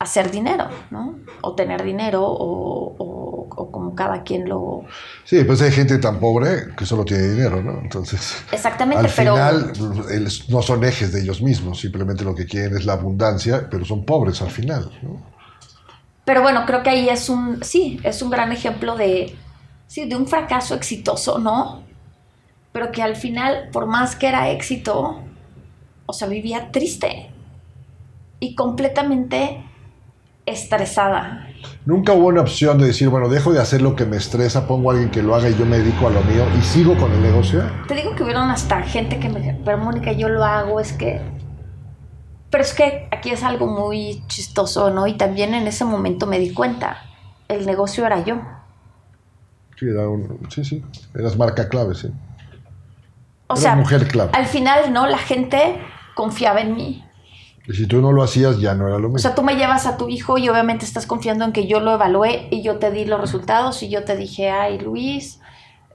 [0.00, 1.18] hacer dinero, ¿no?
[1.42, 3.17] O tener dinero o, o-
[3.58, 4.92] o como cada quien lo...
[5.24, 7.80] Sí, pues hay gente tan pobre que solo tiene dinero, ¿no?
[7.80, 9.34] Entonces, Exactamente, al pero...
[9.34, 9.72] final
[10.10, 13.84] el- no son ejes de ellos mismos, simplemente lo que quieren es la abundancia, pero
[13.84, 15.22] son pobres al final, ¿no?
[16.24, 19.36] Pero bueno, creo que ahí es un, sí, es un gran ejemplo de,
[19.86, 21.82] sí, de un fracaso exitoso, ¿no?
[22.72, 25.20] Pero que al final, por más que era éxito,
[26.06, 27.30] o sea, vivía triste
[28.40, 29.64] y completamente
[30.48, 31.46] estresada.
[31.84, 34.90] Nunca hubo una opción de decir, bueno, dejo de hacer lo que me estresa, pongo
[34.90, 37.10] a alguien que lo haga y yo me dedico a lo mío y sigo con
[37.12, 37.62] el negocio.
[37.88, 40.92] Te digo que hubieron hasta gente que me dijo, pero Mónica, yo lo hago, es
[40.92, 41.20] que
[42.50, 45.06] Pero es que aquí es algo muy chistoso, ¿no?
[45.06, 47.02] Y también en ese momento me di cuenta,
[47.46, 48.40] el negocio era yo.
[49.78, 50.82] Sí, era un- sí, sí.
[51.14, 52.08] Eras marca clave, sí.
[53.48, 54.30] O Eras sea, mujer clave.
[54.32, 55.06] al final, ¿no?
[55.06, 55.78] La gente
[56.14, 57.04] confiaba en mí.
[57.68, 59.18] Y si tú no lo hacías, ya no era lo O mismo.
[59.18, 61.92] sea, tú me llevas a tu hijo y obviamente estás confiando en que yo lo
[61.92, 65.38] evalué y yo te di los resultados y yo te dije, ay, Luis,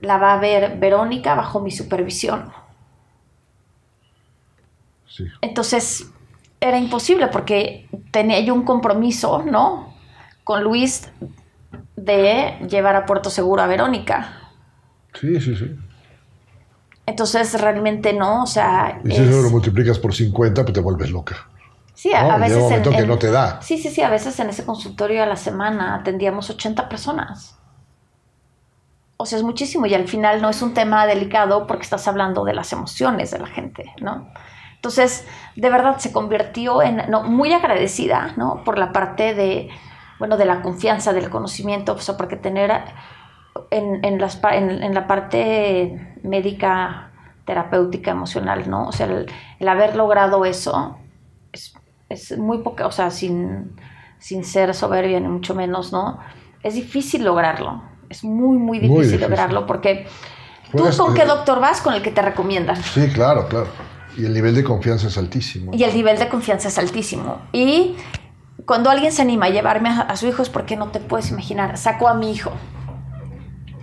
[0.00, 2.52] la va a ver Verónica bajo mi supervisión.
[5.08, 5.24] Sí.
[5.40, 6.10] Entonces,
[6.60, 9.94] era imposible porque tenía yo un compromiso, ¿no?
[10.44, 11.08] Con Luis
[11.96, 14.38] de llevar a Puerto Seguro a Verónica.
[15.20, 15.76] Sí, sí, sí.
[17.06, 19.00] Entonces, realmente no, o sea...
[19.04, 21.48] Y si es- eso lo multiplicas por 50, pues te vuelves loca.
[21.94, 22.32] Sí, a, ¿no?
[22.32, 23.60] a Llega veces en- que en- no te da.
[23.62, 27.58] Sí, sí, sí, a veces en ese consultorio a la semana atendíamos 80 personas.
[29.16, 32.44] O sea, es muchísimo y al final no es un tema delicado porque estás hablando
[32.44, 34.28] de las emociones de la gente, ¿no?
[34.74, 35.26] Entonces,
[35.56, 38.64] de verdad se convirtió en, no, muy agradecida, ¿no?
[38.64, 39.70] Por la parte de,
[40.18, 42.70] bueno, de la confianza, del conocimiento, o sea, porque tener
[43.70, 47.12] en, en, las, en, en la parte médica,
[47.46, 48.88] terapéutica, emocional, ¿no?
[48.88, 49.30] O sea, el,
[49.60, 50.98] el haber logrado eso
[52.14, 53.76] es, muy poca, o sea, sin,
[54.18, 56.18] sin ser soberbia ni mucho menos, ¿no?
[56.62, 57.82] Es difícil lograrlo.
[58.08, 59.20] Es muy, muy difícil, Muy difícil.
[59.20, 60.06] lograrlo porque
[60.72, 62.82] tú con qué doctor vas con el que te recomiendan.
[62.82, 63.68] Sí, claro, claro.
[64.16, 65.72] Y el nivel de confianza es altísimo.
[65.74, 67.38] Y el nivel de confianza es altísimo.
[67.52, 67.96] Y
[68.64, 71.30] cuando alguien se anima a llevarme a, a su hijo es porque no te puedes
[71.30, 71.76] imaginar.
[71.76, 72.52] Sacó a mi hijo.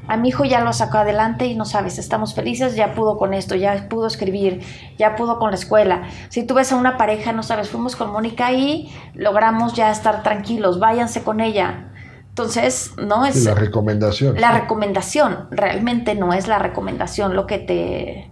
[0.08, 3.34] A mi hijo ya lo sacó adelante y no sabes, estamos felices, ya pudo con
[3.34, 4.62] esto, ya pudo escribir,
[4.98, 6.04] ya pudo con la escuela.
[6.30, 10.24] Si tú ves a una pareja, no sabes, fuimos con Mónica y logramos ya estar
[10.24, 11.92] tranquilos, váyanse con ella.
[12.30, 14.40] Entonces, no es la recomendación.
[14.40, 18.32] la recomendación, realmente no es la recomendación lo que te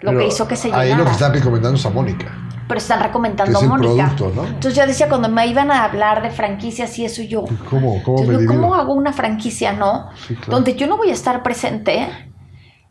[0.00, 0.82] lo Pero que hizo que se llenara.
[0.82, 2.32] Ahí lo que están recomendando es a Mónica,
[2.68, 4.14] pero están recomendando es a el Mónica.
[4.14, 4.46] producto, ¿no?
[4.46, 8.22] Entonces yo decía, cuando me iban a hablar de franquicias y eso, yo, ¿Cómo, cómo
[8.22, 10.08] yo me digo, ¿cómo hago una franquicia, no?
[10.14, 10.52] Sí, claro.
[10.52, 12.08] Donde yo no voy a estar presente.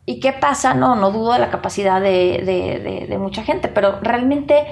[0.04, 0.74] ¿Y qué pasa?
[0.74, 4.66] No, no dudo de la capacidad de, de- de- de mucha gente, pero realmente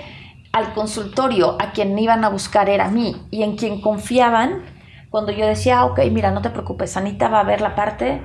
[0.52, 4.62] al consultorio a quien iban a buscar era a mí y en quien confiaban
[5.08, 8.22] cuando yo decía, "Ah, ok, mira, no te preocupes, Anita va a ver la parte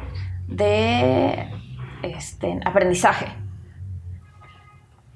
[0.47, 1.47] de
[2.03, 3.27] este, aprendizaje.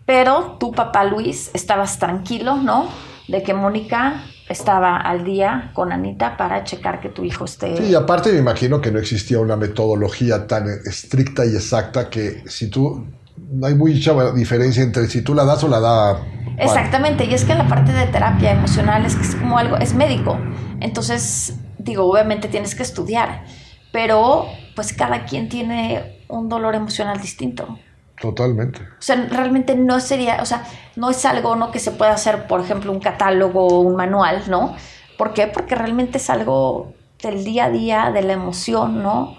[0.10, 2.88] Pero tu papá Luis estabas tranquilo, ¿no?
[3.28, 7.78] De que Mónica estaba al día con Anita para checar que tu hijo esté...
[7.78, 12.42] Sí, y aparte me imagino que no existía una metodología tan estricta y exacta que
[12.48, 13.06] si tú...
[13.52, 16.26] No hay mucha diferencia entre si tú la das o la da...
[16.58, 19.94] Exactamente, y es que la parte de terapia emocional es que es como algo, es
[19.94, 20.40] médico.
[20.80, 23.44] Entonces, digo, obviamente tienes que estudiar,
[23.92, 27.78] pero pues cada quien tiene un dolor emocional distinto.
[28.20, 28.82] Totalmente.
[29.00, 30.66] O sea, realmente no sería, o sea,
[30.98, 31.72] no es algo ¿no?
[31.72, 34.76] que se pueda hacer, por ejemplo, un catálogo o un manual, ¿no?
[35.18, 35.48] ¿Por qué?
[35.48, 39.38] Porque realmente es algo del día a día, de la emoción, ¿no?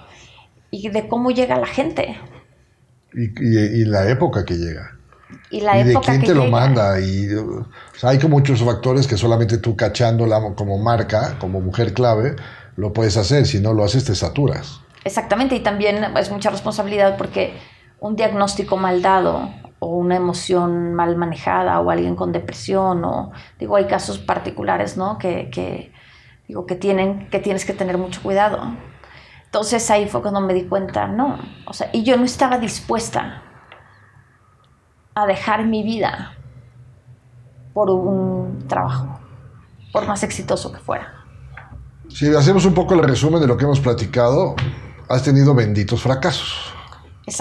[0.71, 2.19] Y de cómo llega la gente.
[3.13, 4.97] Y, y- y la época que llega.
[5.51, 7.01] Y la y de quién que te lo manda.
[7.01, 7.67] Y, o
[7.99, 12.37] sea, hay como muchos factores que solamente tú cachándola como marca, como mujer clave,
[12.77, 13.47] lo puedes hacer.
[13.47, 14.81] Si no lo haces, te saturas.
[15.05, 17.55] Exactamente, y también es mucha responsabilidad porque
[18.01, 23.77] un diagnóstico mal dado o una emoción mal manejada o alguien con depresión o digo
[23.77, 25.93] hay casos particulares no que, que,
[26.49, 28.61] digo que tienen que tienes que tener mucho cuidado.
[29.45, 33.43] Entonces ahí fue cuando me di cuenta no o sea y yo no estaba dispuesta
[35.15, 36.35] a dejar mi vida
[37.75, 39.21] por un trabajo
[39.93, 41.15] por más exitoso que fuera.
[42.09, 44.57] Si hacemos un poco el resumen de lo que hemos platicado,
[45.09, 46.70] has tenido benditos fracasos.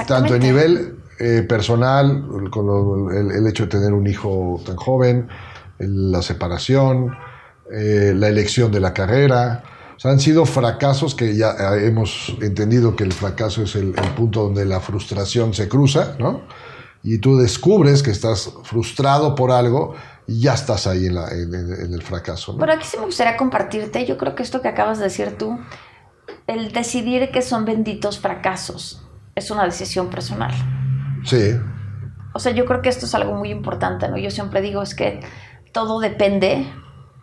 [0.08, 4.76] Tanto a nivel eh, personal, con lo- el, el hecho de tener un hijo tan
[4.78, 5.28] joven,
[5.80, 7.16] el- la separación,
[7.72, 9.64] eh, la elección de la carrera.
[9.98, 13.90] O sea, han sido fracasos que ya eh, hemos entendido que el fracaso es el,
[13.98, 16.42] el punto donde la frustración se cruza, ¿no?
[17.04, 21.54] Y tú descubres que estás frustrado por algo y ya estás ahí en, la- en-
[21.54, 22.60] en- en el fracaso, ¿no?
[22.60, 25.60] Pero aquí sí me gustaría compartirte, yo creo que esto que acabas de decir tú,
[26.48, 29.02] el decidir que son benditos fracasos,
[29.40, 30.52] es una decisión personal.
[31.24, 31.56] Sí,
[32.34, 34.18] O sea, yo creo que esto es algo muy importante, ¿no?
[34.18, 35.20] Yo siempre digo, es que
[35.74, 36.72] todo depende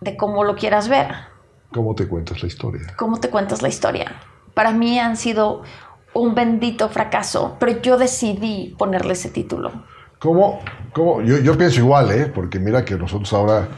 [0.01, 1.09] de cómo lo quieras ver,
[1.73, 2.95] ¿cómo te cuentas la historia?
[2.97, 4.17] cómo te cuentas la historia.
[4.55, 5.63] Para mí han sido
[6.15, 9.71] un bendito fracaso, pero yo decidí ponerle ese título.
[10.19, 10.61] ¿Cómo?
[10.93, 11.21] cómo?
[11.23, 12.27] Yo, yo pienso igual, ¿eh?
[12.35, 13.69] Porque mira que nosotros ahora,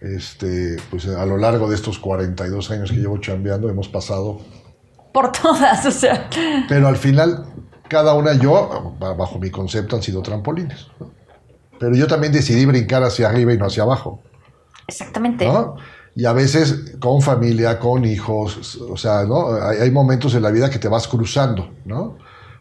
[0.00, 4.40] este, pues a lo largo de estos 42 años que llevo chambeando, hemos pasado.
[5.12, 6.28] Por todas, o sea.
[6.68, 7.44] Pero al final,
[7.92, 10.86] cada una, yo, bajo mi concepto, han sido trampolines.
[10.98, 11.10] ¿no?
[11.78, 14.22] Pero yo también decidí brincar hacia arriba y no hacia abajo.
[14.88, 15.44] Exactamente.
[15.44, 15.76] ¿no?
[16.14, 19.52] Y a veces con familia, con hijos, o sea, ¿no?
[19.54, 22.16] Hay, hay momentos en la vida que te vas cruzando, ¿no?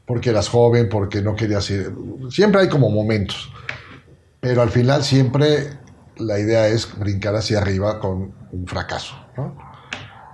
[0.05, 1.93] Porque eras joven, porque no querías ir.
[2.29, 3.51] Siempre hay como momentos.
[4.41, 5.77] Pero al final siempre
[6.17, 9.70] la idea es brincar hacia arriba con un fracaso, ¿no?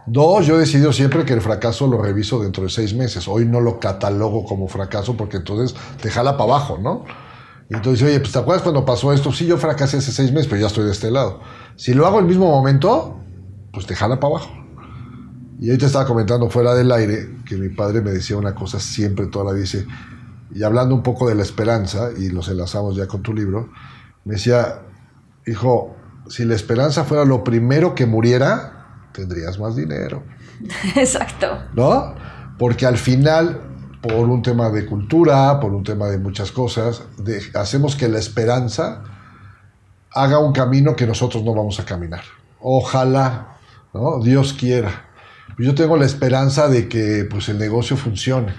[0.07, 3.27] Dos, yo he decidido siempre que el fracaso lo reviso dentro de seis meses.
[3.27, 7.03] Hoy no lo catalogo como fracaso porque entonces te jala para abajo, ¿no?
[7.69, 9.33] Entonces, oye, pues ¿te acuerdas cuando pasó esto?
[9.33, 11.41] Sí, yo fracasé hace seis meses, pero ya estoy de este lado.
[11.75, 13.19] Si lo hago el mismo momento,
[13.73, 14.49] pues te jala para abajo.
[15.59, 19.25] Y te estaba comentando fuera del aire que mi padre me decía una cosa siempre,
[19.25, 19.85] toda la dice,
[20.53, 23.69] y hablando un poco de la esperanza, y los enlazamos ya con tu libro,
[24.23, 24.83] me decía,
[25.45, 25.97] hijo,
[26.29, 28.76] si la esperanza fuera lo primero que muriera,
[29.17, 30.23] tendrías más dinero.
[30.95, 31.47] Exacto.
[31.73, 32.15] ¿No?
[32.59, 33.61] Porque al final,
[34.01, 38.19] por un tema de cultura, por un tema de muchas cosas, de- hacemos que la
[38.19, 39.03] esperanza
[40.13, 42.23] haga un camino que nosotros no vamos a caminar.
[42.59, 43.57] Ojalá,
[43.93, 44.19] ¿no?
[44.23, 45.05] Dios quiera.
[45.59, 48.53] Yo tengo la esperanza de que pues, el negocio funcione.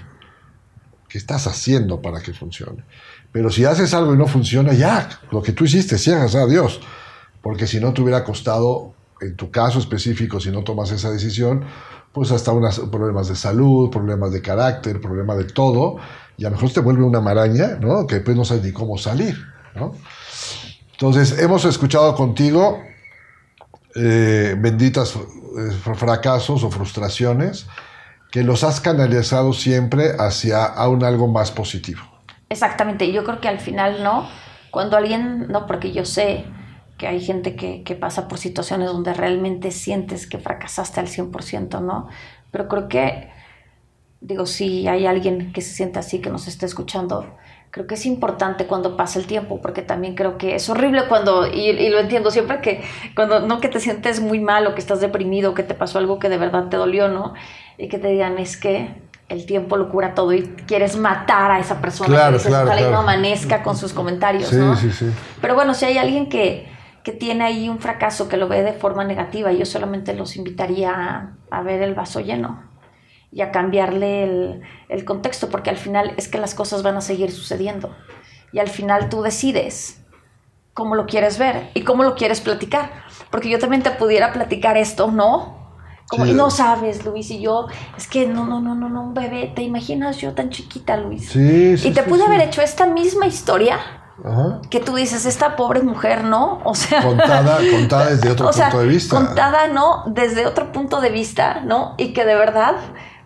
[1.07, 2.83] ¿Qué estás haciendo para que funcione?
[3.31, 6.81] Pero si haces algo y no funciona, ya, lo que tú hiciste, cierras a Dios.
[7.41, 11.63] Porque si no te hubiera costado, en tu caso específico, si no tomas esa decisión,
[12.11, 15.97] pues hasta unos problemas de salud, problemas de carácter, problemas de todo,
[16.37, 18.07] y a lo mejor te vuelve una maraña, ¿no?
[18.07, 19.37] Que después no sabes ni cómo salir,
[19.75, 19.93] ¿no?
[20.91, 22.81] Entonces, hemos escuchado contigo
[23.95, 27.67] eh, benditas eh, fracasos o frustraciones
[28.31, 32.01] que los has canalizado siempre hacia a un algo más positivo.
[32.49, 34.27] Exactamente, yo creo que al final no,
[34.71, 36.45] cuando alguien, no, porque yo sé
[36.99, 41.81] que hay gente que, que pasa por situaciones donde realmente sientes que fracasaste al 100%,
[41.81, 42.07] ¿no?
[42.51, 43.29] Pero creo que,
[44.21, 47.37] digo, si hay alguien que se siente así, que nos esté escuchando,
[47.71, 51.47] creo que es importante cuando pasa el tiempo, porque también creo que es horrible cuando,
[51.47, 52.83] y, y lo entiendo siempre que
[53.15, 56.19] cuando no que te sientes muy mal o que estás deprimido, que te pasó algo
[56.19, 57.33] que de verdad te dolió, ¿no?
[57.77, 58.93] Y que te digan, es que
[59.29, 62.91] el tiempo lo cura todo y quieres matar a esa persona Claro, que dices, claro,
[62.91, 64.75] no amanezca con sus comentarios, Sí, ¿no?
[64.75, 65.05] sí, sí.
[65.39, 66.67] Pero bueno, si hay alguien que,
[67.03, 70.91] que tiene ahí un fracaso, que lo ve de forma negativa, yo solamente los invitaría
[70.91, 72.63] a, a ver el vaso lleno
[73.31, 77.01] y a cambiarle el, el contexto, porque al final es que las cosas van a
[77.01, 77.95] seguir sucediendo.
[78.51, 80.03] Y al final tú decides
[80.73, 82.91] cómo lo quieres ver y cómo lo quieres platicar.
[83.31, 85.57] Porque yo también te pudiera platicar esto, ¿no?
[86.07, 86.33] Como, Sí.
[86.33, 89.61] no sabes, Luis, y yo, es que no, no, no, no, no, un bebé, ¿te
[89.61, 91.29] imaginas yo tan chiquita, Luis?
[91.29, 91.89] Sí, sí.
[91.89, 92.25] y te sí, pude sí.
[92.25, 93.79] haber hecho esta misma historia
[94.23, 94.61] Ajá.
[94.69, 96.59] que tú dices, esta pobre mujer, ¿no?
[96.63, 99.15] O sea, Contada, contada desde otro o sea, punto de vista.
[99.15, 100.03] contada, ¿no?
[100.07, 101.95] Desde otro punto de vista, ¿no?
[101.97, 102.75] Y que de verdad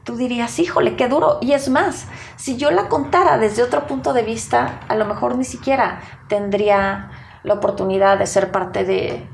[0.03, 1.37] tú dirías, híjole, qué duro.
[1.41, 5.37] Y es más, si yo la contara desde otro punto de vista, a lo mejor
[5.37, 7.09] ni siquiera tendría
[7.43, 9.27] la oportunidad de ser parte de,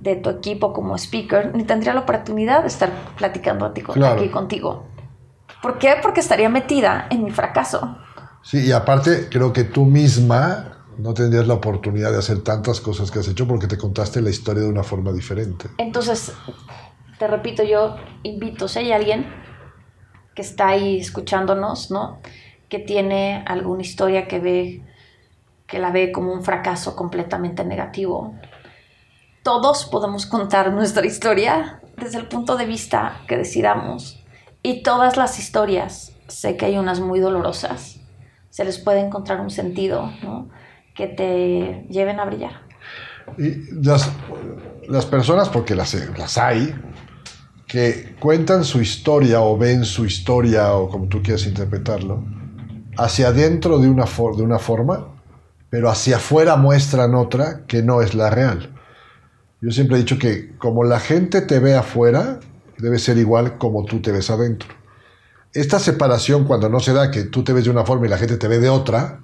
[0.00, 4.14] de tu equipo como speaker, ni tendría la oportunidad de estar platicando Claro.
[4.20, 4.86] aquí contigo.
[5.62, 5.96] ¿Por qué?
[6.02, 7.96] Porque estaría metida en mi fracaso.
[8.42, 13.10] Sí, y aparte creo que tú misma no tendrías la oportunidad de hacer tantas cosas
[13.10, 15.68] que has hecho porque te contaste la historia de una forma diferente.
[15.78, 16.32] Entonces,
[17.18, 19.26] te repito, yo invito, si hay alguien
[20.34, 22.20] que está ahí escuchándonos, ¿no?
[22.68, 24.82] Que tiene alguna historia que ve,
[25.66, 28.34] que la ve como un fracaso completamente negativo.
[29.44, 34.24] Todos podemos contar nuestra historia desde el punto de vista que decidamos.
[34.62, 38.00] Y todas las historias, sé que hay unas muy dolorosas,
[38.50, 40.48] se les puede encontrar un sentido, ¿no?
[40.98, 42.60] Que te lleven a brillar.
[43.38, 44.10] Y las,
[44.88, 46.74] las personas, porque las, las hay,
[47.68, 52.24] que cuentan su historia o ven su historia o como tú quieras interpretarlo,
[52.96, 55.06] hacia adentro de una, for- de una forma,
[55.70, 58.74] pero hacia afuera muestran otra que no es la real.
[59.60, 62.40] Yo siempre he dicho que como la gente te ve afuera,
[62.78, 64.70] debe ser igual como tú te ves adentro.
[65.52, 68.18] Esta separación cuando no se da, que tú te ves de una forma y la
[68.18, 69.20] gente te ve de otra,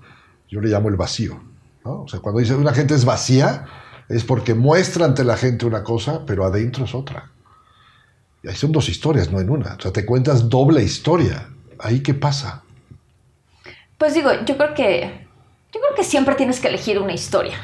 [0.48, 1.40] yo le llamo el vacío.
[1.84, 2.02] ¿No?
[2.02, 3.66] O sea, cuando dice una gente es vacía,
[4.08, 7.30] es porque muestra ante la gente una cosa, pero adentro es otra.
[8.42, 9.74] Y ahí son dos historias, no en una.
[9.74, 11.48] O sea, te cuentas doble historia.
[11.78, 12.62] ¿Ahí qué pasa?
[13.98, 15.24] Pues digo, yo creo que
[15.72, 17.56] yo creo que siempre tienes que elegir una historia,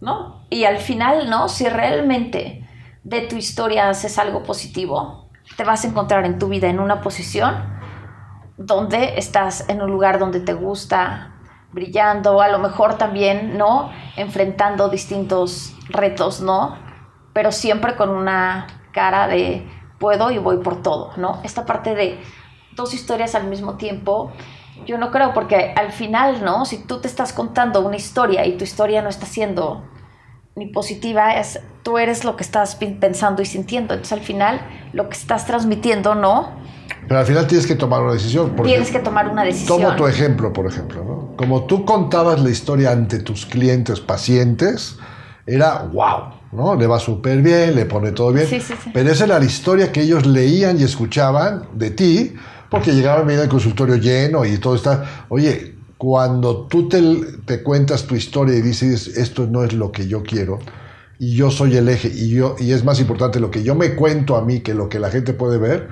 [0.00, 0.44] ¿no?
[0.50, 1.48] Y al final, ¿no?
[1.48, 2.64] Si realmente
[3.02, 7.00] de tu historia haces algo positivo, te vas a encontrar en tu vida en una
[7.00, 7.76] posición
[8.56, 11.37] donde estás en un lugar donde te gusta,
[11.78, 13.90] brillando, a lo mejor también, ¿no?
[14.16, 16.76] Enfrentando distintos retos, ¿no?
[17.32, 19.64] Pero siempre con una cara de
[20.00, 21.40] puedo y voy por todo, ¿no?
[21.44, 22.18] Esta parte de
[22.74, 24.32] dos historias al mismo tiempo,
[24.86, 26.64] yo no creo, porque al final, ¿no?
[26.64, 29.84] Si tú te estás contando una historia y tu historia no está siendo
[30.56, 33.94] ni positiva, es tú eres lo que estás pensando y sintiendo.
[33.94, 34.60] Entonces al final
[34.92, 36.50] lo que estás transmitiendo, ¿no?
[37.08, 38.54] Pero al final tienes que tomar una decisión.
[38.62, 39.80] tienes que tomar una decisión.
[39.80, 41.02] Tomo tu ejemplo, por ejemplo.
[41.02, 41.36] ¿no?
[41.36, 44.98] Como tú contabas la historia ante tus clientes, pacientes,
[45.46, 46.74] era wow, ¿no?
[46.74, 48.46] Le va súper bien, le pone todo bien.
[48.46, 48.90] Sí, sí, sí.
[48.92, 52.34] Pero esa era la historia que ellos leían y escuchaban de ti,
[52.68, 55.24] porque llegaban a el consultorio lleno y todo está.
[55.30, 57.02] Oye, cuando tú te,
[57.46, 60.58] te, cuentas tu historia y dices, esto no es lo que yo quiero,
[61.18, 63.94] y yo soy el eje, y, yo, y es más importante lo que yo me
[63.94, 65.88] cuento a mí que lo que la gente puede ver,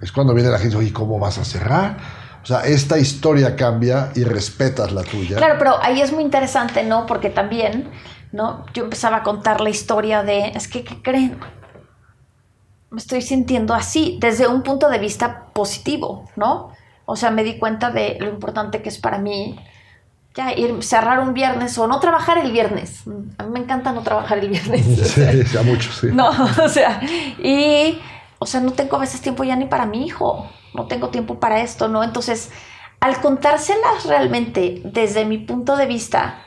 [0.00, 1.96] es cuando viene la gente, oye, ¿cómo vas a cerrar?
[2.42, 5.36] O sea, esta historia cambia y respetas la tuya.
[5.36, 7.06] Claro, pero ahí es muy interesante, ¿no?
[7.06, 7.90] Porque también,
[8.32, 8.64] ¿no?
[8.72, 11.38] Yo empezaba a contar la historia de, es que, ¿qué creen?
[12.90, 16.70] Me estoy sintiendo así, desde un punto de vista positivo, ¿no?
[17.04, 19.58] O sea, me di cuenta de lo importante que es para mí
[20.34, 23.02] ya ir cerrar un viernes o no trabajar el viernes.
[23.38, 24.86] A mí me encanta no trabajar el viernes.
[25.14, 26.08] Sí, a muchos, sí.
[26.12, 27.00] No, o sea,
[27.42, 27.98] y,
[28.38, 31.40] o sea, no tengo a veces tiempo ya ni para mi hijo, no tengo tiempo
[31.40, 32.04] para esto, ¿no?
[32.04, 32.50] Entonces,
[33.00, 36.42] al contárselas realmente desde mi punto de vista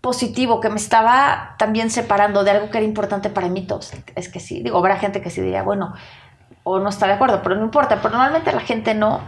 [0.00, 4.28] positivo, que me estaba también separando de algo que era importante para mí, todos, es
[4.28, 5.94] que sí, digo, habrá gente que sí diría, bueno,
[6.62, 9.20] o no está de acuerdo, pero no importa, pero normalmente la gente no,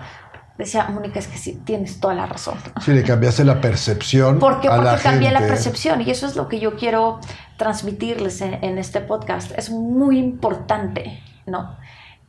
[0.57, 2.55] decía, Mónica, es que sí, tienes toda la razón.
[2.81, 4.39] Sí, le cambiaste la percepción.
[4.39, 4.69] ¿Por qué?
[4.69, 7.21] A Porque la cambié la percepción y eso es lo que yo quiero
[7.57, 9.53] transmitirles en, en este podcast.
[9.57, 11.77] Es muy importante, ¿no?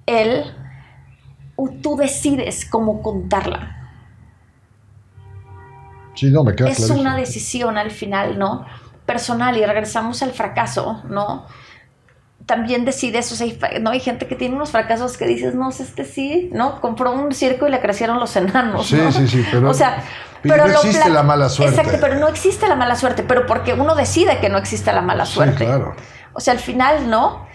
[0.05, 0.43] El,
[1.81, 3.77] tú decides cómo contarla.
[6.15, 7.01] Sí, no, me queda Es clarísimo.
[7.01, 8.65] una decisión al final, ¿no?
[9.05, 11.45] Personal y regresamos al fracaso, ¿no?
[12.45, 13.47] También decides, o sea,
[13.79, 16.81] no hay gente que tiene unos fracasos que dices, no, este sí, ¿no?
[16.81, 19.11] Compró un circo y le crecieron los enanos, Sí, ¿no?
[19.11, 20.03] sí, sí, pero- o sea,
[20.41, 21.75] pero no existe la mala suerte.
[21.79, 25.01] Exacto, pero no existe la mala suerte, pero porque uno decide que no existe la
[25.01, 25.65] mala Sí, suerte.
[25.65, 25.95] claro.
[26.33, 27.47] O sea, al final, ¿no?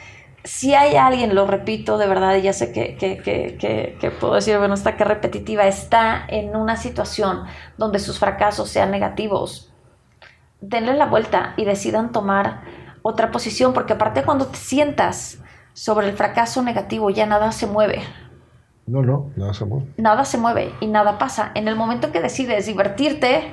[0.45, 4.34] Si hay alguien, lo repito de verdad, y ya sé que, que, que, que, puedo
[4.34, 7.45] decir, bueno, está que repetitiva, está en una situación
[7.76, 9.72] donde sus fracasos sean negativos,
[10.61, 12.62] denle la vuelta y decidan tomar
[13.03, 15.43] otra posición, porque aparte cuando te sientas
[15.74, 18.03] sobre el fracaso negativo, ya nada se mueve,
[18.86, 19.86] No, no, nada se mueve.
[19.99, 21.53] nada se mueve y nada pasa.
[21.55, 23.53] En el momento que decides divertirte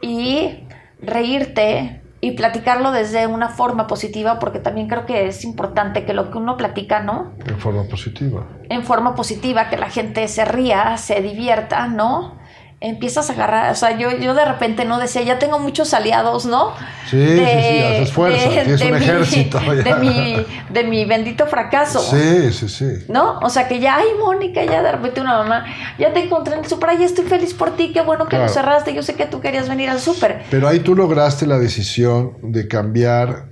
[0.00, 0.66] y
[1.00, 6.30] reírte y platicarlo desde una forma positiva, porque también creo que es importante que lo
[6.30, 7.32] que uno platica, ¿no?
[7.46, 8.46] En forma positiva.
[8.68, 12.39] En forma positiva, que la gente se ría, se divierta, ¿no?
[12.82, 16.46] Empiezas a agarrar, o sea, yo, yo de repente no decía, ya tengo muchos aliados,
[16.46, 16.72] ¿no?
[17.10, 19.72] Sí, sí, sí, haces fuerza, tienes un mi- ejército ya.
[19.74, 22.00] De mi, de mi bendito fracaso.
[22.00, 23.04] Sí, sí, sí.
[23.08, 23.38] ¿No?
[23.40, 25.66] O sea que ya, ay, Mónica, ya de repente una mamá,
[25.98, 28.46] ya te encontré en el súper, ay, estoy feliz por ti, qué bueno que Claro.
[28.46, 30.44] lo cerraste, yo sé que tú querías venir al súper.
[30.50, 33.44] Pero ahí tú lograste la decisión de cambiar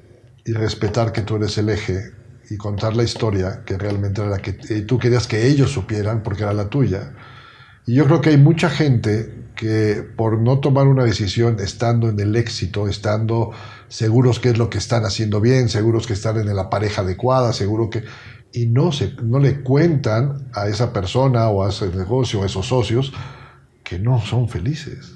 [0.47, 2.01] y respetar que tú eres el eje
[2.49, 6.45] y contar la historia que realmente era la que tú querías que ellos supieran porque
[6.45, 7.12] era la tuya.
[7.89, 12.20] Y yo creo que hay mucha gente que por no tomar una decisión estando en
[12.20, 13.53] el éxito, estando
[13.89, 17.55] seguros que es lo que están haciendo bien, seguros que están en la pareja adecuada,
[17.55, 18.05] seguro que...
[18.53, 22.66] Y no, se, no le cuentan a esa persona o a ese negocio, a esos
[22.66, 23.14] socios,
[23.84, 25.14] que no son felices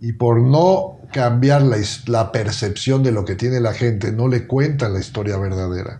[0.00, 4.46] y por no cambiar la, la percepción de lo que tiene la gente, no le
[4.46, 5.98] cuentan la historia verdadera.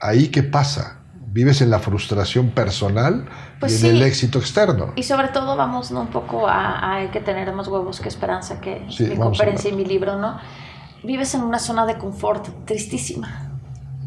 [0.00, 0.95] Ahí qué pasa?
[1.36, 3.26] Vives en la frustración personal
[3.60, 4.92] Pues y en el éxito externo.
[4.96, 6.00] Y sobre todo vamos ¿no?
[6.00, 9.68] un poco a, a hay que tener más huevos que esperanza, que Sí, mi conferencia
[9.68, 10.38] y mi libro, ¿no?
[11.04, 13.50] Vives en una zona de confort tristísima.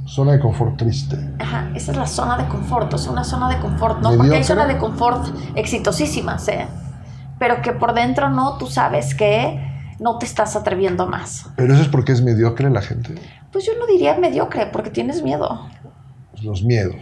[0.07, 1.17] Zona de confort triste.
[1.37, 4.09] Ajá, esa es la zona de confort, o sea, una zona de confort, ¿no?
[4.09, 4.43] Porque hay Mediocre.
[4.45, 6.65] zona de confort exitosísimas, ¿eh?
[7.37, 9.63] Pero que por dentro no, tú sabes que
[9.99, 11.45] no te estás atreviendo más.
[11.55, 13.13] Pero eso es porque es mediocre la gente.
[13.51, 15.69] Pues yo no diría mediocre, porque tienes miedo.
[16.43, 16.95] Los miedos.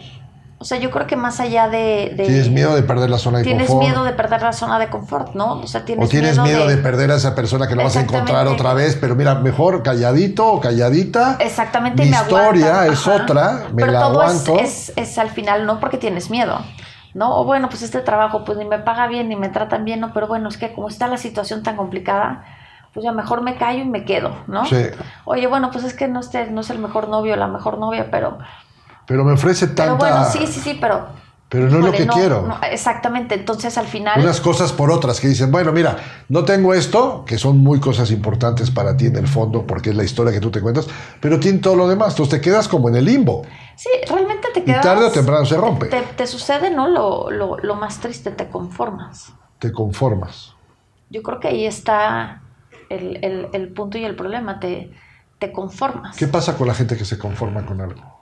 [0.60, 2.14] O sea, yo creo que más allá de...
[2.18, 3.88] de- Tienes miedo de perder la zona de Tienes confort.
[3.88, 5.60] miedo de perder la zona de confort, ¿no?
[5.60, 6.78] O sea, tienes o tienes miedo, de...
[6.78, 10.48] perder a esa persona que la vas a encontrar otra vez, pero mira, mejor calladito
[10.52, 11.38] o calladita.
[11.40, 13.22] Exactamente, Mi y me historia es ajá.
[13.24, 14.60] otra, me Pero la todo es- aguanto.
[14.64, 16.58] Es, es, al final, no porque tienes miedo,
[17.14, 17.38] ¿no?
[17.40, 20.12] O bueno, pues este trabajo, pues ni me paga bien, ni me tratan bien, ¿no?
[20.12, 22.44] Pero bueno, es que como está la situación tan complicada,
[22.96, 24.66] pues ya mejor me callo y me quedo, ¿no?
[24.66, 24.88] Sí.
[25.26, 28.40] Oye, bueno, pues es que no, no es el mejor novio, la mejor novia, pero...
[29.08, 29.84] Pero me ofrece tanta...
[29.84, 31.08] Pero bueno, sí, sí, sí, pero...
[31.50, 32.42] Pero no es lo que quiero.
[32.46, 34.20] no, exactamente, entonces al final...
[34.20, 35.96] unas cosas por otras que dicen, bueno, mira,
[36.28, 39.96] no tengo esto, que son muy cosas importantes para ti en el fondo, porque es
[39.96, 40.88] la historia que tú te cuentas,
[41.22, 42.10] pero tiene todo lo demás.
[42.10, 43.44] Entonces te quedas como en el limbo.
[43.78, 44.82] Sí, realmente te Y quedas...
[44.84, 45.86] tarde o temprano se rompe.
[45.86, 46.90] Te, te sucede, ¿no?
[46.90, 49.32] Lo, lo, lo más triste, te conformas.
[49.60, 50.54] Te conformas.
[51.10, 52.42] Yo creo que ahí está
[52.90, 54.60] el, el- el punto y el problema.
[54.60, 54.92] Te,
[55.40, 56.18] te conformas.
[56.18, 58.17] ¿Qué pasa con la gente que se conforma con algo?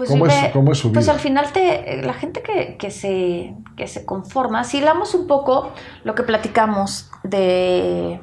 [0.00, 1.12] Pues ¿Cómo vive- es- cómo es su Pues vida?
[1.12, 5.72] al final te, la gente que, que se, que se conforma, si hablamos un poco
[6.04, 8.18] lo que platicamos de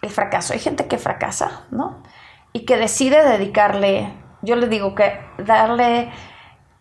[0.00, 2.02] el fracaso, hay gente que fracasa, ¿no?
[2.54, 6.10] Y que decide dedicarle, yo le digo que darle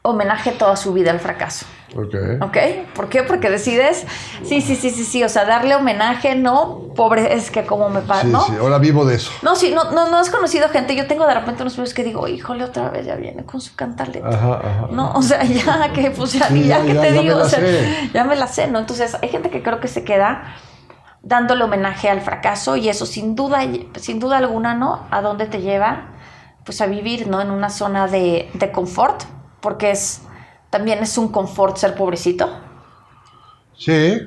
[0.01, 1.65] homenaje toda su vida al fracaso.
[1.95, 2.15] Ok.
[2.41, 2.57] ¿Ok?
[2.93, 3.23] ¿Por qué?
[3.23, 4.05] Porque decides,
[4.43, 6.79] sí, sí, sí, sí, sí, o sea, darle homenaje, ¿no?
[6.95, 8.41] Pobre, es que como me pasa, Sí, ¿no?
[8.45, 9.31] sí, ahora vivo de eso.
[9.43, 10.95] No, sí, no, no, no has conocido gente.
[10.95, 13.75] Yo tengo de repente unos videos que digo, híjole, otra vez ya viene con su
[13.75, 14.27] cantaleta.
[14.27, 14.87] Ajá, ajá.
[14.91, 17.45] No, o sea, ya que, pues ya, Sí, ya, ya, que ya, te digo, o
[17.45, 18.09] sea, sé.
[18.13, 18.79] ya me la sé, ¿no?
[18.79, 20.55] Entonces, hay gente que creo que se queda
[21.21, 23.61] dándole homenaje al fracaso y eso sin duda,
[23.99, 25.05] sin duda alguna, ¿no?
[25.11, 26.09] ¿A dónde te lleva?
[26.65, 27.41] Pues a vivir, ¿no?
[27.41, 29.23] En una zona de, de confort,
[29.59, 30.21] porque es,
[30.75, 32.45] también es un confort ser pobrecito,
[33.77, 34.17] Sí,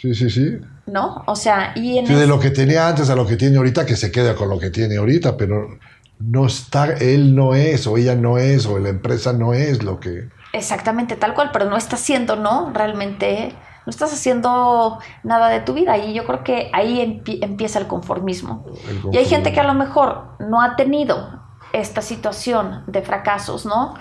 [0.00, 0.58] sí, sí, sí.
[0.86, 1.22] ¿no?
[1.26, 3.86] O sea, y en Sí, de lo que tenía antes a lo que tiene ahorita,
[3.86, 5.78] que se quede con lo que tiene ahorita, pero
[6.18, 10.00] no está, él no es, o ella no es, o la empresa no es lo
[10.00, 10.28] que...
[10.52, 12.70] Exactamente, tal cual, pero no estás haciendo, ¿no?
[12.74, 13.54] Realmente
[13.86, 17.86] no estás haciendo nada de tu vida y yo creo que ahí empie- empieza el
[17.86, 18.64] conformismo.
[18.88, 19.72] el Y hay gente que a conformismo.
[19.72, 21.40] lo mejor no ha tenido
[21.72, 23.94] esta situación de fracasos, ¿no?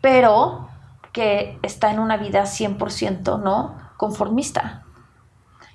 [0.00, 0.68] Pero
[1.14, 3.76] que está en una vida 100%, ¿no?
[3.96, 4.82] Conformista.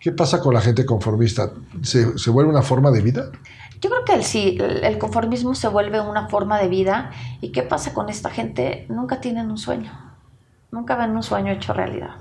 [0.01, 1.51] ¿Qué pasa con la gente conformista?
[1.81, 3.31] ¿Se, se vuelve una forma de vida?
[3.81, 7.11] Yo creo que el, sí, el conformismo se vuelve una forma de vida.
[7.41, 8.85] ¿Y qué pasa con esta gente?
[8.89, 9.91] Nunca tienen un sueño.
[10.71, 12.11] Nunca ven un sueño hecho realidad,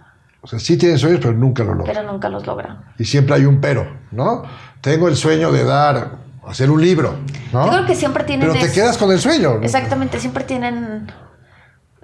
[0.40, 1.94] O sea, sí tienen sueños, pero nunca lo logran.
[1.94, 2.84] pero nunca los logran.
[2.98, 4.44] Y siempre hay un pero, ¿no?
[4.80, 7.16] Tengo el sueño de dar, hacer un libro,
[7.52, 7.66] ¿no?
[7.66, 9.58] Yo creo que siempre tienen pero te quedas con el sueño.
[9.60, 11.08] Exactamente, siempre tienen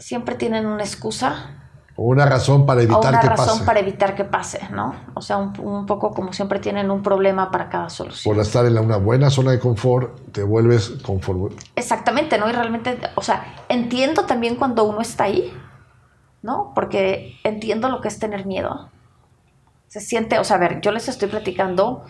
[0.06, 1.50] siempre tienen una excusa
[1.96, 3.64] O una razón para o evitar una que razón pase.
[3.64, 4.94] para evitar que pase, ¿no?
[5.14, 8.34] O sea, un, un poco como siempre tienen un problema para cada solución.
[8.34, 11.50] Por estar en la- una buena zona de confort, te vuelves conforme.
[11.76, 12.48] Exactamente, ¿no?
[12.48, 15.52] Y realmente, o sea, entiendo también cuando uno está ahí,
[16.42, 16.72] ¿no?
[16.74, 18.90] Porque entiendo lo que es tener miedo.
[19.88, 22.02] Se siente, o sea, a ver, yo les estoy platicando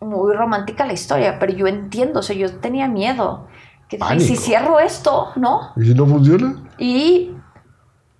[0.00, 3.46] muy romántica la historia, pero yo entiendo, o sea, yo tenía miedo.
[3.88, 5.72] Que dije, ¿y si cierro esto, ¿no?
[5.76, 6.56] ¿Y si no funciona?
[6.78, 7.32] Y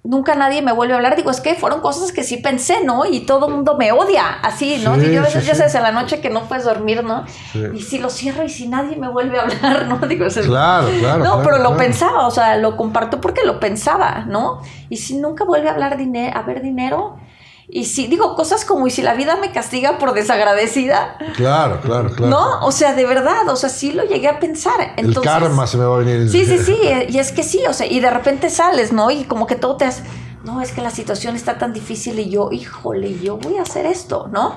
[0.04, 1.16] nunca nadie me vuelve a hablar.
[1.16, 3.06] Digo, es que fueron cosas que sí pensé, ¿no?
[3.06, 4.94] Y todo el mundo me odia, así, ¿no?
[4.96, 5.58] Sí, y yo a sí, veces, ya sí.
[5.60, 7.24] sabes, en la noche que no puedes dormir, ¿no?
[7.52, 7.62] Sí.
[7.74, 9.96] Y si lo cierro y si nadie me vuelve a hablar, ¿no?
[10.06, 11.24] Digo, Claro, claro.
[11.24, 14.60] no, claro, pero lo pensaba, o sea, lo comparto porque lo pensaba, ¿no?
[14.90, 17.16] Y si nunca vuelve a hablar dinero, a ver dinero,
[17.68, 22.10] y si digo cosas como, y si la vida me castiga por desagradecida, Claro, claro,
[22.10, 22.26] claro.
[22.30, 22.66] ¿no?
[22.66, 24.94] O sea, de verdad, o sea, sí lo llegué a pensar.
[24.96, 26.28] el karma se me va a venir.
[26.28, 29.10] Sí, sí, sí, y es que sí, o sea, y de repente sales, ¿no?
[29.10, 30.02] Y como que todo te hace,
[30.44, 33.86] no, es que la situación está tan difícil y yo, híjole, yo voy a hacer
[33.86, 34.54] esto, ¿no?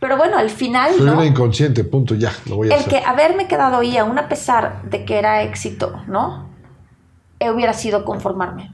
[0.00, 1.12] Pero bueno, al final, Soy ¿no?
[1.12, 2.90] una inconsciente, punto, ya, lo voy a El hacer.
[3.00, 6.50] que haberme quedado ahí, aún a pesar de que era éxito, ¿no?
[7.38, 8.72] Eh, hubiera sido conformarme.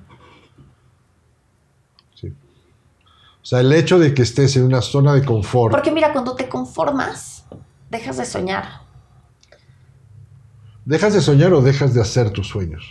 [2.14, 2.29] Sí.
[2.29, 6.35] O sea, el hecho de que estés en una zona de confort, Porque mira, cuando
[6.35, 7.45] te conformas,
[7.91, 8.83] dejas de soñar.
[10.85, 12.85] ¿dejas de soñar o dejas de hacer tus sueños?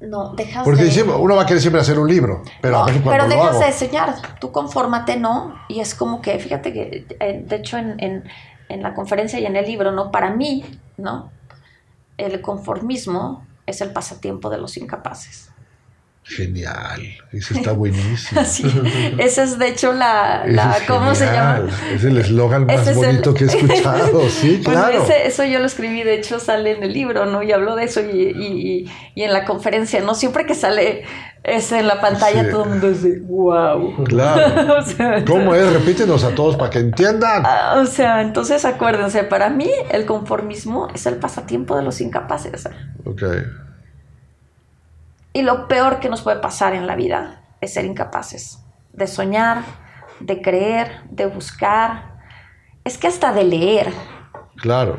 [0.00, 0.90] No, dejas Porque de...
[0.92, 3.24] siempre- uno va a querer siempre hacer un libro, pero No, a ver cuando pero
[3.24, 3.64] lo dejas hago.
[3.66, 5.54] de soñar, tú confórmate, ¿no?
[5.68, 8.24] Y es como que, fíjate que, eh, de hecho, en, en-
[8.68, 10.10] en la conferencia y en el libro, ¿no?
[10.12, 10.64] Para mí,
[10.98, 11.30] ¿no?
[12.16, 15.50] El conformismo es el pasatiempo de los incapaces.
[16.28, 17.00] Genial,
[17.32, 18.40] eso está buenísimo.
[18.42, 18.64] Así,
[19.18, 21.62] esa es de hecho la, es ¿cómo se llama?
[21.92, 25.02] Es el eslogan más Ese es el- bonito que he escuchado, sí, Bueno, claro.
[25.04, 27.42] ese- eso yo lo escribí, de hecho sale en el libro, ¿no?
[27.42, 30.14] Y hablo de eso y, y- y- en la conferencia, ¿no?
[30.14, 31.04] Siempre que sale
[31.44, 32.50] ese en la pantalla, Sí.
[32.50, 34.04] todo el mundo dice, wow.
[34.04, 34.76] Claro.
[34.78, 35.72] o, sea, ¿Cómo es?
[35.72, 37.42] Repítenos a todos para que entiendan.
[37.46, 42.68] ah, o sea, entonces acuérdense, para mí el conformismo es el pasatiempo de los incapaces.
[43.06, 43.22] Ok.
[45.38, 48.58] Y lo peor que nos puede pasar en la vida es ser incapaces
[48.92, 49.62] de soñar,
[50.18, 52.16] de creer, de buscar.
[52.82, 53.92] Es que hasta de leer.
[54.56, 54.98] Claro.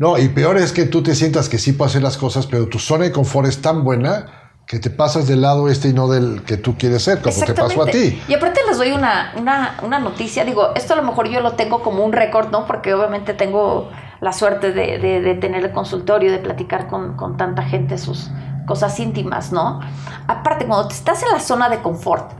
[0.00, 2.66] No, y peor es que tú te sientas que sí puedes hacer las cosas, pero
[2.66, 4.26] tu zona de confort es tan buena
[4.66, 7.54] que te pasas del lado este y no del que tú quieres ser, como te
[7.54, 8.20] pasó a ti.
[8.26, 11.52] Y aparte les doy una, una, una noticia, digo, esto a lo mejor yo lo
[11.52, 12.66] tengo como un récord, ¿no?
[12.66, 13.88] Porque obviamente tengo
[14.20, 18.28] la suerte de, de- de tener el consultorio, de platicar con, con tanta gente sus
[18.66, 19.80] cosas íntimas, ¿no?
[20.26, 22.32] Aparte, cuando te estás en la zona de confort,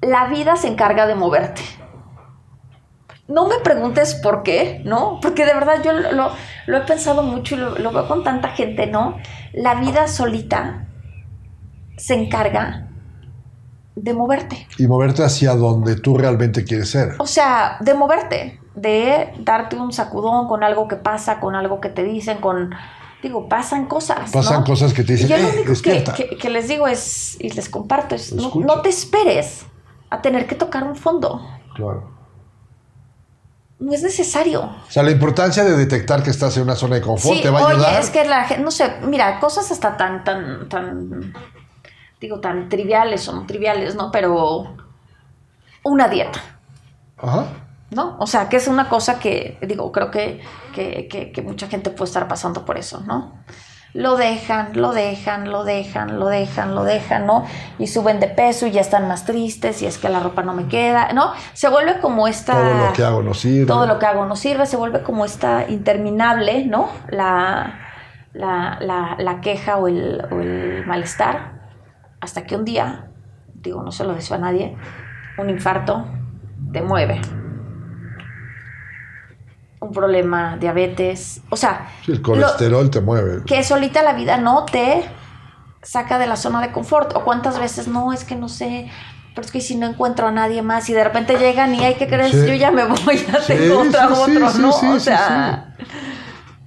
[0.00, 1.62] la vida se encarga de moverte.
[3.26, 5.18] No me preguntes por qué, ¿no?
[5.22, 6.30] Porque de verdad yo lo, lo-
[6.66, 9.16] lo he pensado mucho y lo, lo veo con tanta gente, ¿no?
[9.54, 10.86] La vida solita
[11.96, 12.88] se encarga
[13.96, 14.66] de moverte.
[14.78, 17.14] Y moverte hacia donde tú realmente quieres ser.
[17.18, 21.88] O sea, de moverte, de darte un sacudón con algo que pasa, con algo que
[21.88, 22.74] te dicen, con...
[23.24, 24.30] Digo, pasan cosas.
[24.30, 24.66] Pasan ¿no?
[24.66, 26.12] cosas que te dicen, Y yo lo "Eh, que, despierta".
[26.12, 29.64] que- que les digo es, y les comparto, es, no, no te esperes
[30.10, 31.40] a tener que tocar un fondo.
[31.74, 32.12] Claro.
[33.78, 34.60] No es necesario.
[34.62, 37.48] O sea, la importancia de detectar que estás en una zona de confort Sí, te
[37.48, 38.00] va a oye, ayudar.
[38.02, 41.32] es que la gente, no sé, mira, cosas hasta tan, tan, tan,
[42.20, 44.10] digo, tan triviales o no triviales, ¿no?
[44.12, 44.76] Pero
[45.82, 46.40] una dieta,
[47.16, 47.46] Ajá.
[47.94, 48.16] ¿No?
[48.18, 50.40] O sea, que es una cosa que, digo, creo que,
[50.74, 53.32] que, que- que mucha gente puede estar pasando por eso, ¿no?
[53.94, 57.44] Lo dejan, lo dejan, lo dejan, lo dejan, lo dejan, ¿no?
[57.78, 60.52] Y suben de peso y ya están más tristes y es que la ropa no
[60.52, 61.32] me queda, ¿no?
[61.52, 62.54] Se vuelve como esta...
[62.54, 63.66] Todo lo que hago no sirve.
[63.66, 66.88] todo lo que hago no sirve, se vuelve como esta interminable, ¿no?
[67.08, 67.78] La,
[68.32, 71.62] la, la- la queja o el, o el malestar,
[72.20, 73.10] hasta que un día,
[73.54, 74.76] digo, no se lo deseo a nadie,
[75.38, 76.04] un infarto
[76.72, 77.20] te mueve.
[79.84, 83.42] Un problema, diabetes, o sea, Sí, el lo- colesterol te mueve.
[83.44, 85.04] que solita la vida no te
[85.82, 87.14] saca de la zona de confort.
[87.16, 88.88] O cuántas veces, no, es que no sé,
[89.34, 91.94] pero es que si no encuentro a nadie más y de repente llegan y hay
[91.96, 92.46] que creer, Sí.
[92.46, 94.70] yo ya me voy, ya Sí, tengo otra, otro, ¿no?
[94.94, 95.74] o sea,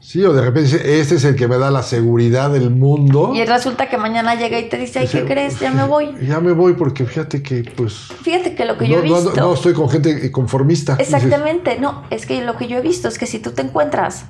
[0.07, 3.33] Sí, o de repente dice, este es el que me da la seguridad del mundo.
[3.35, 5.59] y resulta que mañana llega y te dice, ay, ¿qué crees?
[5.59, 6.15] Ya me voy.
[6.25, 9.33] Ya me voy porque fíjate que pues Fíjate que lo que no, yo he visto...
[9.35, 10.95] no estoy con gente conformista.
[10.97, 14.27] Exactamente, no, es que lo que yo he visto es que si tú te encuentras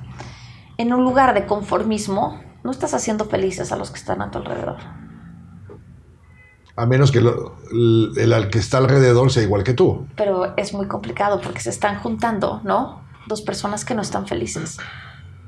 [0.80, 4.40] en un lugar de conformismo, no estás haciendo felices a los que están a tu
[4.40, 4.78] alrededor.
[6.76, 7.56] A menos que lo-
[8.18, 10.08] el al que está alrededor sea igual que tú.
[10.16, 13.04] Pero es muy complicado porque se están juntando, ¿no?
[13.28, 14.80] Dos personas que no están felices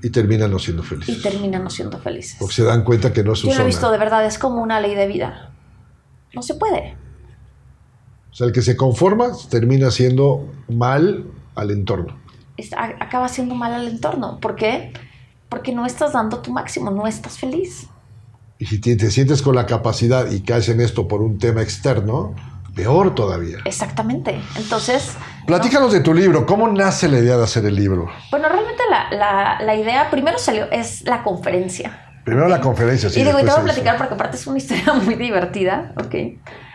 [0.01, 1.21] Y terminan no siendo y felices.
[1.21, 2.37] terminan no siendo felices.
[2.39, 4.37] Porque se dan cuenta que no es su Yo lo he visto de verdad, es
[4.37, 5.51] como una ley de vida.
[6.33, 6.95] No se puede.
[8.31, 11.25] O sea, el que se conforma termina haciendo mal
[11.55, 12.17] al entorno.
[12.99, 14.39] Acaba haciendo mal al entorno.
[14.39, 14.93] ¿Por qué?
[15.49, 17.87] Porque no estás dando tu máximo, no estás feliz.
[18.59, 21.61] Y si te, te sientes con la capacidad y caes en esto por un tema
[21.61, 22.35] externo,
[22.75, 23.57] peor todavía.
[23.65, 24.39] Exactamente.
[24.57, 25.13] Entonces,
[25.49, 26.45] Platícanos de tu libro.
[26.45, 28.07] ¿Cómo nace la idea de hacer el libro?
[28.29, 32.05] bueno, realmente la, la- la idea primero salió, es la conferencia.
[32.23, 33.09] Primero la conferencia.
[33.09, 35.93] sí, y digo, y te voy a platicar porque aparte es una historia muy divertida,
[35.97, 36.15] ¿ok?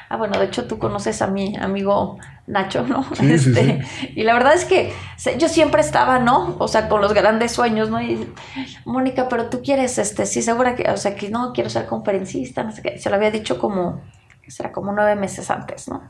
[0.08, 2.18] Ah, bueno, de hecho tú conoces a mi amigo
[2.48, 3.04] Nacho, ¿no?
[3.14, 3.84] Sí, sí, Este,
[4.16, 4.92] Y la verdad es que
[5.38, 6.56] yo siempre estaba, ¿no?
[6.58, 8.02] O sea, con los grandes sueños, ¿no?
[8.02, 8.28] Y,
[8.84, 12.64] Mónica, pero tú quieres, este, sí, segura que, o sea, que no, quiero ser conferencista,
[12.64, 12.98] no sé qué.
[12.98, 14.02] Se lo había dicho como,
[14.42, 14.72] ¿qué será?
[14.72, 16.02] Como nueve meses antes, ¿no?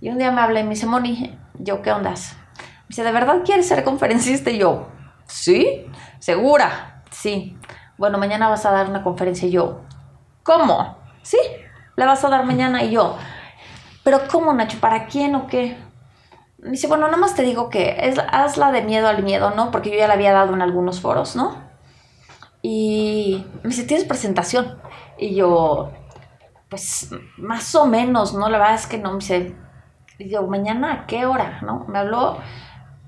[0.00, 2.36] Y un día me habla y me dice, Moni, yo, ¿qué ondas?
[2.58, 4.50] Me dice, ¿de verdad quieres ser conferencista?
[4.50, 4.88] Y yo,
[5.26, 5.86] ¿sí?
[6.20, 7.02] ¿Segura?
[7.10, 7.58] Sí.
[7.96, 9.80] Bueno, mañana vas a dar una conferencia y yo,
[10.44, 10.96] ¿cómo?
[11.22, 11.38] Sí,
[11.96, 13.16] la vas a dar mañana y yo,
[14.04, 14.78] ¿pero cómo, Nacho?
[14.78, 15.76] ¿Para quién o qué?
[16.58, 19.72] Me dice, bueno, nada más te digo que es, hazla de miedo al miedo, ¿no?
[19.72, 21.56] Porque yo ya la había dado en algunos foros, ¿no?
[22.62, 24.80] Y me dice, ¿tienes presentación?
[25.18, 25.90] Y yo,
[26.68, 28.48] pues más o menos, ¿no?
[28.48, 29.56] La verdad es que no, me dice,
[30.18, 31.60] y yo, ¿mañana a qué hora?
[31.62, 31.84] ¿No?
[31.88, 32.38] Me habló,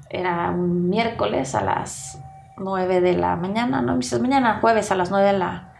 [0.08, 2.20] era un miércoles a las
[2.56, 3.92] 9 de la mañana, ¿no?
[3.92, 5.72] Me dice, mañana jueves a las 9 de la,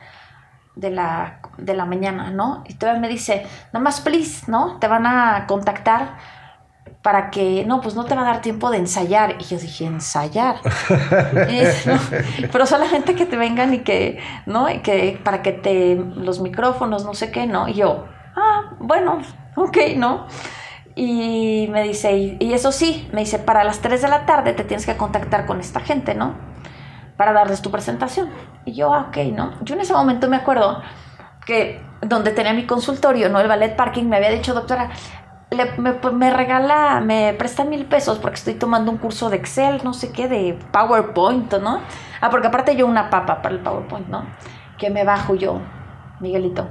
[0.74, 2.64] de la, de la mañana, ¿no?
[2.66, 4.78] Y todavía me dice, nada más, please, ¿no?
[4.78, 6.16] Te van a contactar
[7.03, 9.37] para que, no, pues no te va a dar tiempo de ensayar.
[9.39, 10.57] Y yo dije, ensayar.
[11.87, 11.99] No,
[12.53, 14.68] pero solamente que te vengan y que, ¿no?
[14.68, 17.68] Y que para que te, los micrófonos, no sé qué, ¿no?
[17.68, 18.07] Y yo,
[18.37, 19.22] ah, bueno,
[19.55, 20.26] ok, ¿no?
[21.03, 24.64] Y me dice, y, eso sí, me dice, para las 3 de la tarde te
[24.64, 26.34] tienes que contactar con esta gente, ¿no?
[27.16, 28.28] Para darles tu presentación.
[28.66, 29.53] Y yo, ah, ok, ¿no?
[29.62, 30.82] Yo en ese momento me acuerdo
[31.46, 33.40] que donde tenía mi consultorio, ¿no?
[33.40, 34.90] El ballet parking, me había dicho, doctora,
[35.51, 39.80] le- me, me regala, me presta mil pesos porque estoy tomando un curso de Excel,
[39.84, 41.80] no sé qué, de PowerPoint, ¿no?
[42.20, 44.24] Ah, porque aparte yo una papa para el PowerPoint, ¿no?
[44.78, 45.61] Que me bajo yo,
[46.20, 46.68] Miguelito,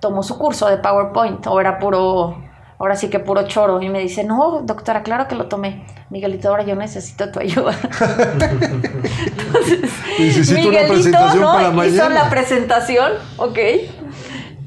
[0.00, 2.42] tomo su curso de PowerPoint, o era puro,
[2.80, 5.84] ahora sí que puro choro, y me dice, no, doctora, claro que lo tomé.
[6.08, 7.72] Miguelito, ahora yo necesito tu ayuda.
[10.18, 11.52] Necesito una Miguelito, presentación ¿no?
[11.52, 13.58] para Hizo la presentación, ok.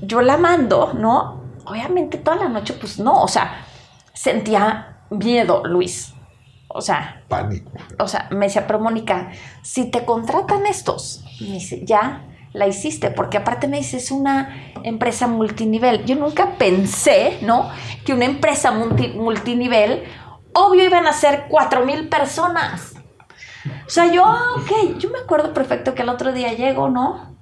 [0.02, 1.42] Yo la mando, ¿no?
[1.66, 3.66] Obviamente toda la noche, pues no, o sea,
[4.14, 6.14] sentía miedo, Luis.
[6.68, 7.72] O sea, Pánico.
[7.98, 9.32] o sea, me decía, pero Mónica,
[9.64, 12.22] si te contratan estos, me dice, ya
[12.54, 16.06] la hiciste, porque aparte me dice, es una empresa multinivel.
[16.06, 17.70] Yo nunca pensé, ¿no?
[18.06, 20.04] Que una empresa multi- multinivel,
[20.54, 22.94] obvio iban a ser cuatro mil personas.
[23.88, 27.36] O sea, yo, ah, ok, yo me acuerdo perfecto que el otro día llego, ¿no?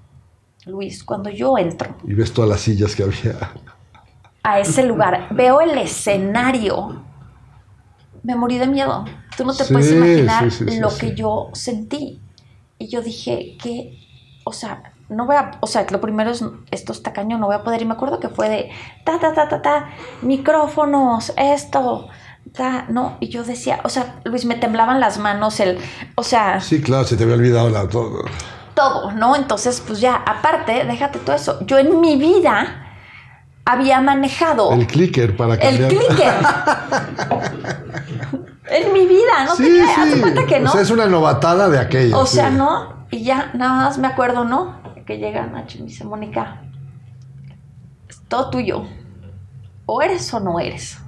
[0.65, 3.53] Luis, cuando yo entro, Y ves todas las sillas que había.
[4.43, 7.03] a ese lugar, veo el escenario,
[8.23, 9.05] me morí de miedo.
[9.35, 12.21] Tú no te Sí, puedes imaginar sí, sí, sí, lo que yo sentí.
[12.77, 13.97] Y yo dije que,
[14.43, 17.55] o sea, no voy a, o sea, lo primero es, esto está cañón, no voy
[17.55, 17.81] a poder.
[17.81, 18.71] Y me acuerdo que fue de,
[19.05, 19.89] ta, ta, ta, ta, ta,
[20.21, 22.07] micrófonos, esto,
[22.53, 23.17] ta, no.
[23.19, 25.77] Y yo decía, o sea, Luis, me temblaban las manos, el,
[26.15, 28.23] o sea, Sí, claro, se te había olvidado la, todo.
[28.73, 29.35] todo, ¿no?
[29.35, 31.59] Entonces, pues ya, aparte, déjate todo eso.
[31.65, 32.87] Yo en mi vida
[33.65, 35.89] había manejado El clicker para el cambiar.
[35.89, 36.33] clicker.
[38.69, 40.21] en mi vida, no sí, de sí.
[40.21, 40.69] cuenta que no.
[40.69, 42.17] O sea, es una novatada de aquella.
[42.17, 42.37] O sí.
[42.37, 43.01] sea, no.
[43.11, 44.79] Y ya, nada más me acuerdo, ¿no?
[45.05, 46.61] Que llega Nacho y me dice, Mónica,
[48.07, 48.85] es todo tuyo.
[49.85, 50.99] O eres o no eres.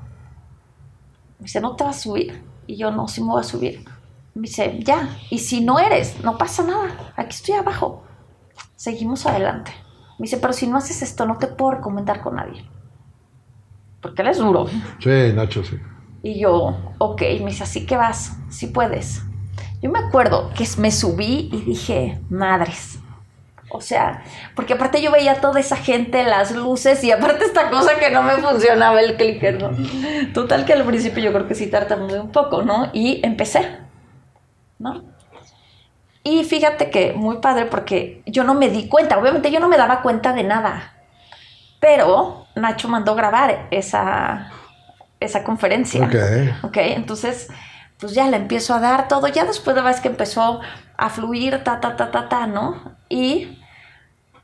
[1.39, 2.43] Me dice, ¿no te vas a subir?
[2.67, 3.85] Y yo, no, sí me voy a subir.
[4.33, 5.17] Me dice, ya.
[5.29, 7.13] Y si no eres, no pasa nada.
[7.15, 8.03] Aquí estoy abajo.
[8.75, 9.71] Seguimos adelante.
[10.17, 12.67] Me dice, pero si no haces esto, no te puedo recomendar con nadie.
[14.01, 14.67] Porque él es duro.
[14.99, 15.77] Sí, Nacho, sí.
[16.23, 19.21] Y yo, ok, me dice, así que vas, si puedes.
[19.81, 22.99] Yo me acuerdo que me subí y dije, madres.
[23.75, 24.23] O sea,
[24.55, 28.21] porque aparte yo veía toda esa gente, las luces y aparte esta cosa que no
[28.21, 29.71] me funcionaba el clicker, ¿no?
[30.31, 32.91] Total que al principio yo creo que sí tartamudeé un poco, ¿no?
[32.93, 33.79] Y empecé,
[34.77, 35.03] ¿no?
[36.23, 39.77] Y fíjate que muy padre porque yo no me di cuenta, obviamente yo no me
[39.77, 40.93] daba cuenta de nada.
[41.79, 44.51] Pero Nacho mandó grabar esa,
[45.19, 46.05] esa conferencia.
[46.05, 46.65] Ok.
[46.65, 47.49] Ok, entonces,
[47.97, 49.27] pues ya le empiezo a dar todo.
[49.29, 50.61] Ya después de vez que empezó
[50.95, 52.95] a fluir, ta, ta, ta, ta, ta, ¿no?
[53.09, 53.62] Y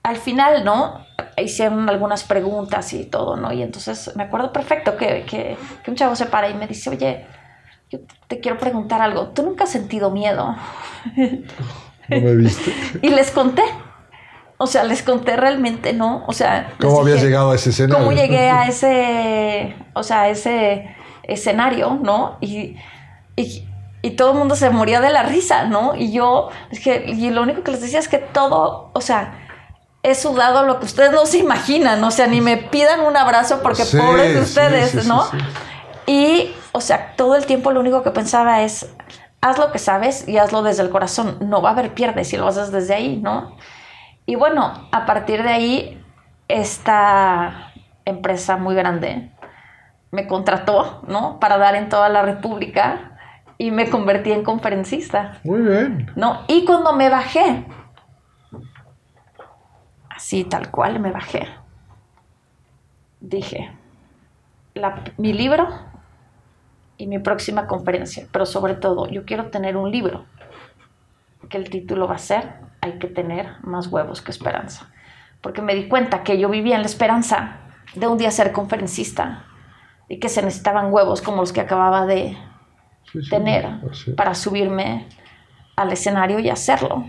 [0.03, 1.05] al final, ¿no?
[1.37, 3.51] Hicieron algunas preguntas y todo, ¿no?
[3.51, 6.89] Y entonces me acuerdo perfecto que, que, que un chavo se para y me dice,
[6.89, 7.25] oye,
[7.89, 9.29] yo te quiero preguntar algo.
[9.29, 10.55] ¿Tú nunca has sentido miedo?
[11.15, 12.73] ¿No me viste?
[13.01, 13.63] Y les conté.
[14.57, 16.25] O sea, les conté realmente, ¿no?
[16.27, 18.05] O sea, ¿Cómo habías dije, llegado a ese escenario?
[18.05, 20.93] cómo llegué a ese, o sea, a ese
[21.23, 22.37] escenario, ¿no?
[22.41, 22.75] Y,
[23.37, 23.65] y,
[24.01, 25.95] y todo el mundo se moría de la risa, ¿no?
[25.95, 29.48] Y yo, es que, y lo único que les decía es que todo, o sea,
[30.03, 33.61] he sudado lo que ustedes no se imaginan, o sea, ni me pidan un abrazo
[33.61, 35.25] porque Sí, pobres de ustedes, sí, sí, ¿no?
[36.05, 38.93] Y, o sea, todo el tiempo lo único que pensaba es,
[39.41, 41.37] haz lo que sabes y hazlo desde el corazón.
[41.41, 43.57] No va a haber pierde si lo haces desde ahí, ¿no?
[44.25, 46.03] Y bueno, a partir de ahí,
[46.47, 47.71] esta
[48.05, 49.31] empresa muy grande
[50.11, 51.39] me contrató, ¿no?
[51.39, 53.17] Para dar en toda la República
[53.57, 56.11] y me convertí en conferencista, Muy bien.
[56.15, 56.41] ¿no?
[56.47, 57.65] Y cuando me bajé,
[60.19, 61.47] así tal cual me bajé,
[63.21, 63.71] dije,
[64.73, 65.65] la- mi libro
[66.97, 70.25] y mi próxima conferencia, pero sobre todo yo quiero tener un libro,
[71.49, 74.89] que el título va a ser Hay que tener más huevos que esperanza,
[75.41, 77.57] porque me di cuenta que yo vivía en la esperanza
[77.95, 79.45] de un día ser conferencista
[80.09, 82.37] y que se necesitaban huevos como los que acababa de
[83.11, 83.29] Sí, sí.
[83.29, 83.67] tener
[84.15, 85.07] para subirme
[85.75, 87.03] al escenario y hacerlo.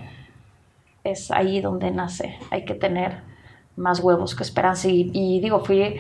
[1.05, 2.37] Es ahí donde nace.
[2.51, 3.23] Hay que tener
[3.77, 4.89] más huevos que esperanza.
[4.89, 5.97] Y, y digo, fui,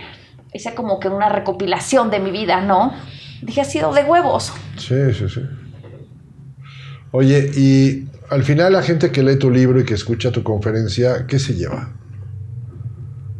[0.52, 2.92] hice como que una recopilación de mi vida, ¿no?
[3.42, 4.52] Dije, ha sido de huevos.
[4.76, 5.40] Sí, sí, sí.
[7.12, 11.26] Oye, y al final la gente que lee tu libro y que escucha tu conferencia,
[11.26, 11.92] ¿qué se lleva?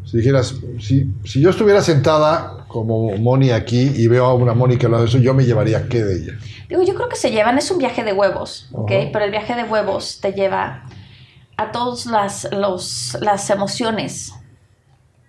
[0.05, 4.77] Si dijeras, si, si yo estuviera sentada como Moni aquí y veo a una Moni
[4.77, 6.33] que habla de eso, yo me llevaría qué de ella.
[6.69, 8.91] Digo, yo creo que se llevan, es un viaje de huevos, ¿ok?
[9.13, 10.85] Pero el viaje de huevos te lleva
[11.61, 14.33] a todas las, emociones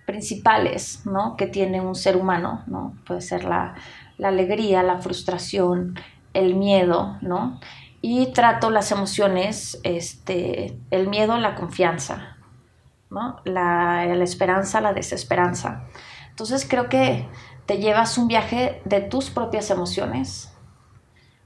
[0.06, 1.36] principales, ¿no?
[1.36, 2.96] Que tiene un ser humano, ¿no?
[3.06, 3.76] Puede ser la,
[4.18, 6.00] la alegría, la frustración,
[6.34, 7.60] el miedo, ¿no?
[8.00, 12.38] Y trato las emociones, este, el miedo, la confianza,
[13.10, 13.42] ¿no?
[13.44, 15.84] La, la esperanza, la desesperanza.
[16.30, 17.28] Entonces creo que
[17.66, 20.54] te llevas un viaje de tus propias emociones,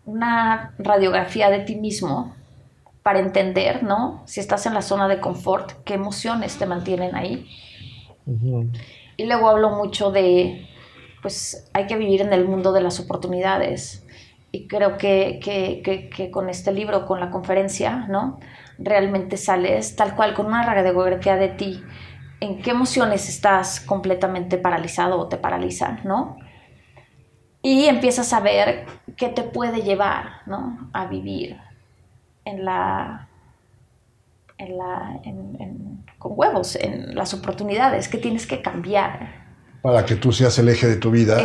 [0.05, 2.35] una radiografía de ti mismo
[3.05, 4.23] para entender, ¿no?
[4.25, 7.47] Si estás en la zona de confort, qué emociones te mantienen ahí.
[9.15, 10.67] Y luego hablo mucho de,
[11.21, 14.07] pues hay que vivir en el mundo de las oportunidades.
[14.51, 18.39] Y creo que, que, que, que con este libro, con la conferencia, ¿no?
[18.79, 21.83] Realmente sales tal cual con una radiografía de ti,
[22.39, 26.37] en qué emociones estás completamente paralizado o te paralizan, ¿no?
[27.61, 30.89] Y empiezas a ver qué te puede llevar, ¿no?
[30.91, 31.64] A vivir
[32.45, 33.27] en la,
[34.57, 39.45] en la, en- con huevos, en las oportunidades que tienes que cambiar.
[39.81, 41.37] Para que tú seas el eje de tu vida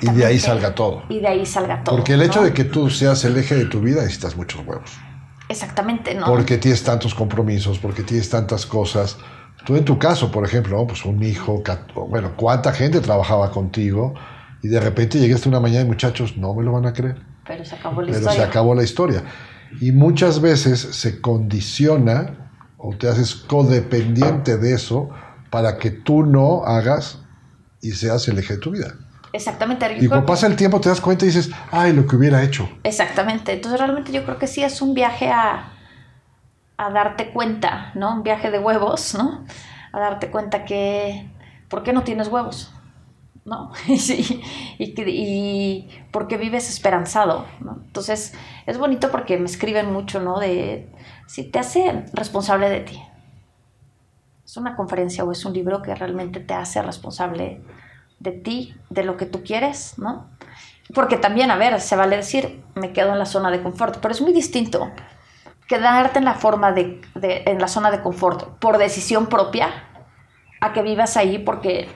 [0.00, 1.02] y de ahí salga todo.
[1.08, 1.96] Y de ahí salga todo.
[1.96, 2.46] Porque el hecho ¿no?
[2.46, 4.90] de que tú seas el eje de tu vida necesitas muchos huevos.
[5.48, 6.26] Exactamente, ¿no?
[6.26, 9.18] Porque tienes tantos compromisos, porque tienes tantas cosas,
[9.64, 11.62] Tú en tu caso, por ejemplo, pues un hijo,
[12.08, 14.14] bueno, ¿cuánta gente trabajaba contigo?
[14.62, 17.16] Y de repente llegaste una mañana y muchachos, no me lo van a creer.
[17.46, 18.40] Pero se acabó la Pero historia.
[18.40, 19.22] se acabó la historia.
[19.80, 25.10] Y muchas veces se condiciona o te haces codependiente de eso
[25.50, 27.20] para que tú no hagas
[27.80, 28.94] y seas el eje de tu vida.
[29.32, 29.98] Exactamente.
[30.00, 32.68] Y cuando pasa el tiempo te das cuenta y dices, ay, lo que hubiera hecho.
[32.82, 33.52] Exactamente.
[33.52, 35.72] Entonces realmente yo creo que sí es un viaje a,
[36.76, 38.14] a darte cuenta, ¿no?
[38.14, 39.44] Un viaje de huevos, ¿no?
[39.92, 41.30] A darte cuenta que,
[41.68, 42.72] ¿por qué no tienes huevos?
[43.48, 43.72] ¿No?
[44.78, 47.78] Y, y por qué vives esperanzado, ¿no?
[47.86, 48.34] Entonces
[48.66, 50.38] es bonito porque me escriben mucho, ¿no?
[50.38, 50.88] De
[51.26, 53.02] si te hace responsable de ti.
[54.44, 57.60] Es una conferencia o es un libro que realmente te hace responsable
[58.18, 60.28] de ti, de lo que tú quieres, ¿no?
[60.94, 64.12] Porque también, a ver, se vale decir, me quedo en la zona de confort, pero
[64.12, 64.90] es muy distinto
[65.68, 69.68] quedarte en la forma de, de- en la zona de confort por decisión propia
[70.60, 71.88] a que vivas ahí porque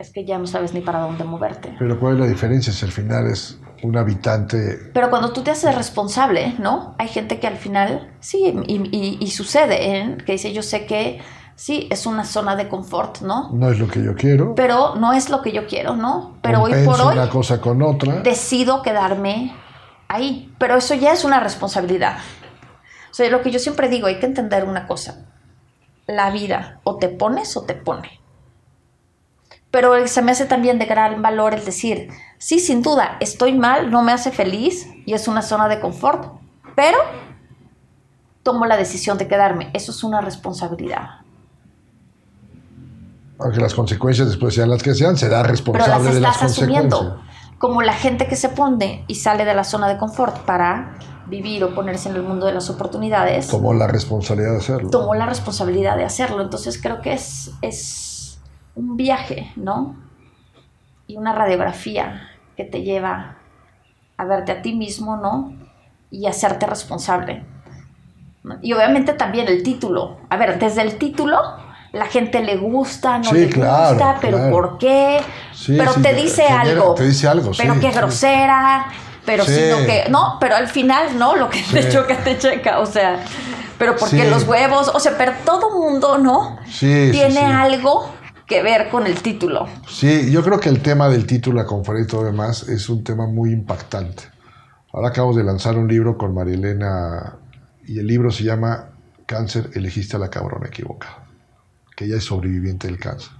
[0.00, 1.74] es que ya no sabes ni para dónde moverte.
[1.78, 4.90] Pero ¿cuál es la diferencia si al final es un habitante?
[4.92, 6.94] Pero cuando tú te haces responsable, ¿no?
[6.98, 10.16] Hay gente que al final, sí, y, y- y sucede, ¿eh?
[10.24, 11.20] que dice, yo sé que
[11.54, 13.50] sí, es una zona de confort, ¿no?
[13.52, 14.54] No es lo que yo quiero.
[14.54, 16.38] Pero no es lo que yo quiero, ¿no?
[16.42, 18.20] Pero hoy por hoy una cosa con otra.
[18.22, 19.54] decido quedarme
[20.08, 20.52] ahí.
[20.58, 22.16] Pero eso ya es una responsabilidad.
[23.10, 25.26] O sea, lo que yo siempre digo, hay que entender una cosa.
[26.06, 28.19] La vida o te pones o te pone.
[29.70, 32.08] Pero se me hace también de gran valor el decir,
[32.38, 36.32] sí, sin duda, estoy mal, no me hace feliz y es una zona de confort,
[36.74, 36.98] pero
[38.42, 39.70] tomo la decisión de quedarme.
[39.72, 41.20] Eso es una responsabilidad.
[43.38, 46.84] Aunque las consecuencias después sean las que sean, será Pero las responsable de las consecuencias.
[46.92, 47.22] asumiendo.
[47.58, 51.62] Como la gente que se pone y sale de la zona de confort para vivir
[51.62, 54.90] o ponerse en el mundo de las oportunidades, Tomó la responsabilidad de hacerlo.
[54.90, 56.42] tomó la responsabilidad de hacerlo.
[56.42, 58.09] Entonces creo que es, es
[58.80, 59.94] un viaje, ¿no?
[61.06, 63.36] Y una radiografía que te lleva
[64.16, 65.52] a verte a ti mismo, ¿no?
[66.10, 67.44] Y hacerte responsable.
[68.62, 70.18] Y obviamente también el título.
[70.30, 71.38] A ver, desde el título
[71.92, 74.52] la gente le gusta, no Sí, le claro, gusta, pero claro.
[74.52, 75.20] ¿por qué?
[75.52, 76.94] Sí, pero sí, te dice genera- algo.
[76.94, 78.86] Te dice algo, pero qué grosera,
[79.26, 79.54] pero Sí.
[79.56, 83.18] sino que no, pero al final no, lo que te choca te checa, o sea,
[83.76, 86.58] pero porque los huevos, o sea, pero todo mundo, ¿no?
[86.78, 88.08] Tiene algo
[88.50, 89.68] que ver con el título.
[89.88, 92.88] Sí, yo creo que el tema del título, la conferencia y todo lo demás es
[92.88, 94.24] un tema muy impactante.
[94.92, 97.36] Ahora acabamos de lanzar un libro con Marielena
[97.86, 98.90] y el libro se llama
[99.24, 101.28] Cáncer, elegiste a la cabrona equivocada,
[101.96, 103.30] que ella es sobreviviente del cáncer.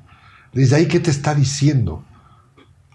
[0.52, 2.04] Desde ahí, ¿qué te está diciendo?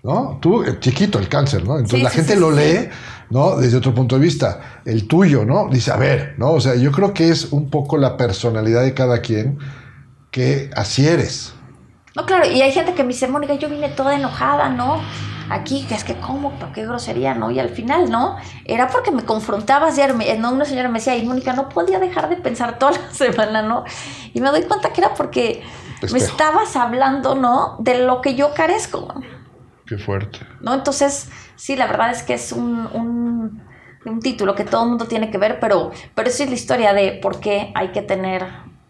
[0.02, 0.40] ¿No?
[0.42, 1.78] Tú, eh, chiquito el cáncer, ¿no?
[1.78, 2.88] Entonces Sí, la sí, gente sí, lo lee,
[3.30, 3.58] ¿no?
[3.58, 4.82] Desde otro punto de vista.
[4.86, 5.68] El tuyo, ¿no?
[5.70, 6.52] Dice, a ver, ¿no?
[6.52, 9.58] O sea, yo creo que es un poco la personalidad de cada quien
[10.32, 11.55] que así eres.
[12.16, 15.02] No, claro, y hay gente que me dice, Mónica, yo vine toda enojada, ¿no?
[15.50, 16.52] Aquí, que es que, ¿cómo?
[16.58, 17.52] ¿Por qué grosería, no?
[17.52, 18.38] Y al final, ¿no?
[18.64, 22.00] Era porque me confrontabas ayer, me- no, una señora me decía, y Mónica, no podía
[22.00, 23.84] dejar de pensar toda la semana, ¿no?
[24.34, 25.62] Y me doy cuenta que era porque
[26.12, 27.76] me estabas hablando, ¿no?
[27.80, 29.14] De lo que yo carezco.
[29.86, 30.40] Qué fuerte.
[30.62, 30.74] ¿no?
[30.74, 33.62] Entonces, sí, la verdad es que es un, un,
[34.06, 36.94] un título que todo el mundo tiene que ver, pero, pero esa es la historia
[36.94, 38.48] de por qué hay que tener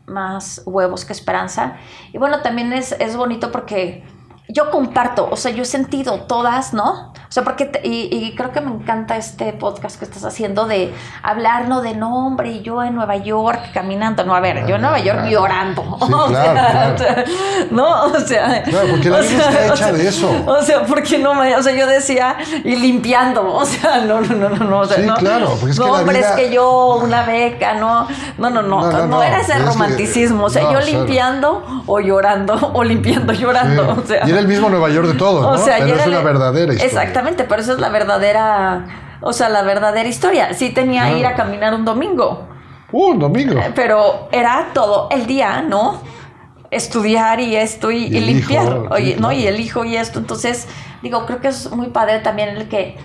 [0.07, 1.77] más huevos que esperanza.
[2.13, 4.03] Y bueno, también es, es bonito porque
[4.47, 7.13] yo comparto, o sea, yo he sentido todas, ¿no?
[7.27, 10.67] O sea, porque, te- y, y creo que me encanta este podcast que estás haciendo
[10.67, 11.81] de hablar, ¿no?
[11.81, 14.99] De no, hombre, y yo en Nueva York caminando, no, a ver, yo en Nueva
[14.99, 15.31] York Claro.
[15.31, 15.81] llorando.
[15.83, 17.25] Sí, o claro, sea,
[17.71, 18.63] no, o sea.
[18.63, 20.31] Claro, porque la o vida está hecha de eso.
[20.45, 24.35] O sea, porque no me, o sea, yo decía, y limpiando, o sea, no, no,
[24.35, 26.35] no, no, no, o sea, Sí, no, claro, porque es no, que hombre, vida- es
[26.35, 28.07] que yo una beca, no,
[28.37, 30.73] no, no, no, No, no, no, no, era ese es que- romanticismo, o sea, no,
[30.73, 30.99] yo cero.
[30.99, 34.01] limpiando o llorando, o limpiando llorando, Sí.
[34.03, 34.27] o sea.
[34.27, 35.49] y era el mismo Nueva York de todos, ¿no?
[35.49, 36.93] O sea, Pero y es una verdadera historia.
[37.15, 38.87] Exactamente, pero esa es la verdadera,
[39.21, 40.53] o sea, la verdadera historia.
[40.53, 41.17] Sí tenía Claro.
[41.17, 42.45] ir a caminar un domingo,
[42.91, 43.57] Uh, un domingo.
[43.73, 46.01] pero era todo el día, ¿no?
[46.71, 49.29] Estudiar y esto y, Y y el limpiar, hijo, oye, sí, ¿no?
[49.29, 49.33] claro.
[49.33, 50.19] Y el hijo y esto.
[50.19, 50.67] Entonces,
[51.01, 52.97] digo, creo que es muy padre también el que,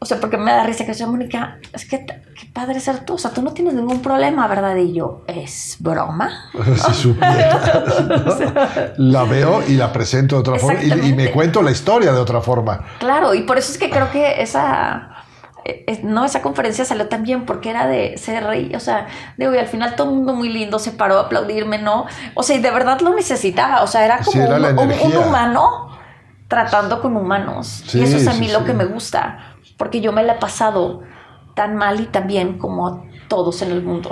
[0.00, 3.14] o sea, porque me da risa que sea Mónica, es que qué padre ser tú,
[3.14, 4.76] o sea, tú no tienes ningún problema, ¿verdad?
[4.76, 6.50] Y yo, ¿es broma?
[6.86, 8.94] si supiera.
[8.96, 12.20] La veo y la presento de otra forma y, y me cuento la historia de
[12.20, 12.84] otra forma.
[12.98, 15.18] Claro, y por eso es que creo que esa,
[15.68, 19.54] eh, no, esa conferencia salió tan bien porque era de ser rey, o sea, digo,
[19.54, 22.06] y al final todo el mundo muy lindo se paró a aplaudirme, ¿no?
[22.34, 25.98] O sea, y de verdad lo necesitaba, o sea, era Sí, como era un, humano
[26.48, 27.84] tratando con humanos.
[27.86, 29.47] Sí, y eso es a sí, mí lo que me gusta,
[29.78, 31.00] porque yo me la he pasado
[31.54, 34.10] tan mal y tan bien como todos en el mundo.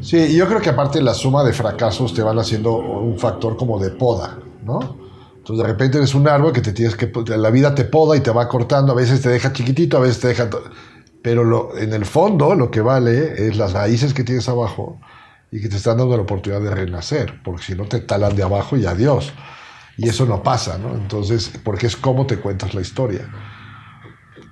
[0.00, 3.78] Sí, yo creo que aparte la suma de fracasos te van haciendo un factor como
[3.78, 4.96] de poda, ¿no?
[5.36, 7.10] Entonces de repente eres un árbol que te tienes que...
[7.36, 10.20] La vida te poda y te va cortando, a veces te deja chiquitito, a veces
[10.20, 10.50] te deja...
[11.22, 14.98] Pero en el fondo lo que vale es las raíces que tienes abajo
[15.52, 18.42] y que te están dando la oportunidad de renacer, porque si no te talan de
[18.42, 19.32] abajo y adiós.
[19.96, 20.94] Y eso no pasa, ¿no?
[20.94, 23.28] Entonces, porque es cómo te cuentas la historia.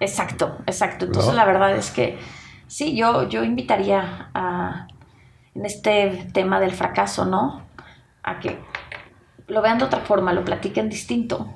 [0.01, 1.05] Exacto, exacto.
[1.05, 2.19] Entonces la verdad es que
[2.67, 4.89] sí, yo, yo invitaría a,
[5.55, 7.63] en este tema del fracaso, ¿no?
[8.23, 8.59] A que
[9.47, 11.47] lo vean de otra forma, lo platiquen distinto.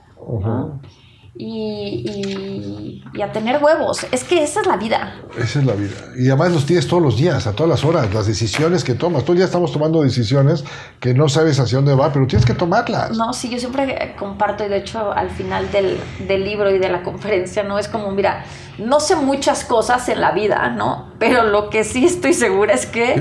[1.37, 4.07] Y, y, a tener huevos.
[4.13, 5.21] Es que esa es la vida.
[5.37, 5.97] Esa es la vida.
[6.17, 9.23] Y además los tienes todos los días, a todas las horas, las decisiones que tomas.
[9.23, 10.65] Todo el día estamos tomando decisiones
[11.01, 13.17] que no sabes hacia dónde va, pero tienes que tomarlas.
[13.17, 16.89] No, sí, yo siempre comparto, y de hecho al final del, del libro y de
[16.89, 17.79] la conferencia, ¿no?
[17.79, 18.45] Es como, mira,
[18.79, 21.14] no sé muchas cosas en la vida, ¿no?
[21.27, 23.17] Pero lo que sí estoy segura es que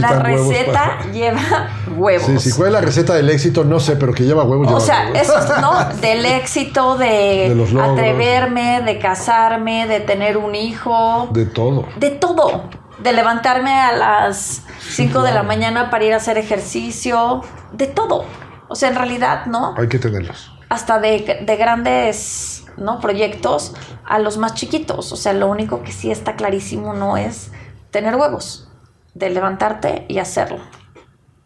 [0.00, 2.26] la receta lleva huevos.
[2.26, 4.72] Sí, si es la receta del éxito, no sé, pero que lleva huevos.
[4.72, 5.84] O sea, eso es, ¿no?
[6.00, 11.28] Del éxito, de, atreverme, de casarme, de tener un hijo.
[11.32, 11.86] De todo.
[11.96, 12.64] De todo.
[13.02, 17.42] De levantarme a las 5 de la mañana para ir a hacer ejercicio.
[17.72, 18.24] De todo.
[18.68, 19.74] O sea, en realidad, ¿no?
[19.76, 20.50] Hay que tenerlos.
[20.70, 23.00] Hasta de, de grandes ¿no?
[23.00, 23.74] proyectos
[24.06, 25.12] a los más chiquitos.
[25.12, 27.50] O sea, lo único que sí está clarísimo no es
[27.90, 28.68] tener huevos,
[29.14, 30.58] de levantarte y hacerlo.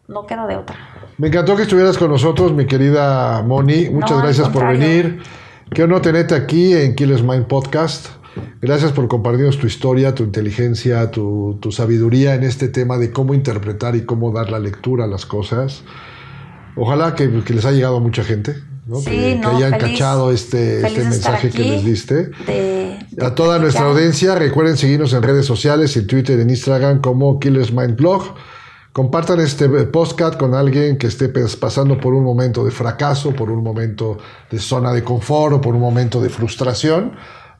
[0.07, 0.77] No queda de otra.
[1.19, 3.91] Me encantó que estuvieras con nosotros, mi querida Moni.
[3.91, 5.23] Muchas gracias por venir.
[5.71, 8.09] Qué honor tenerte aquí en Killers Mind Podcast.
[8.63, 13.97] Gracias por compartirnos tu historia, tu inteligencia, tu, sabiduría en este tema de cómo interpretar
[13.97, 15.83] y cómo dar la lectura a las cosas.
[16.77, 18.55] Ojalá que les haya llegado a mucha gente
[19.05, 22.31] que, hayan cachado este, este mensaje que les diste.
[23.21, 27.73] a toda nuestra audiencia, recuerden seguirnos en redes sociales, en Twitter, en Instagram como Killers
[27.73, 28.35] Mind Blog.
[28.93, 33.63] Compartan este podcast con alguien que esté pasando por un momento de fracaso, por un
[33.63, 34.19] momento
[34.51, 37.13] de zona de confort o por un momento de frustración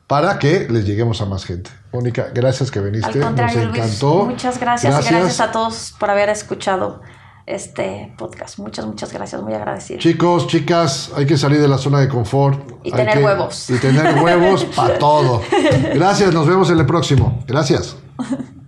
[0.07, 1.69] para que les lleguemos a más gente.
[1.93, 3.19] Mónica, gracias que viniste.
[3.19, 4.25] Nos encantó.
[4.25, 4.91] muchas gracias.
[4.91, 5.13] gracias.
[5.13, 7.01] Gracias a todos por haber escuchado
[7.49, 8.59] este podcast.
[8.59, 9.99] Muchas, muchas gracias, muy agradecido.
[9.99, 12.71] Chicos, chicas, hay que salir de la zona de confort.
[12.83, 13.69] Y tener huevos.
[13.69, 15.41] Y tener huevos para todo.
[15.93, 17.43] Gracias, nos vemos en el próximo.
[17.47, 17.97] Gracias.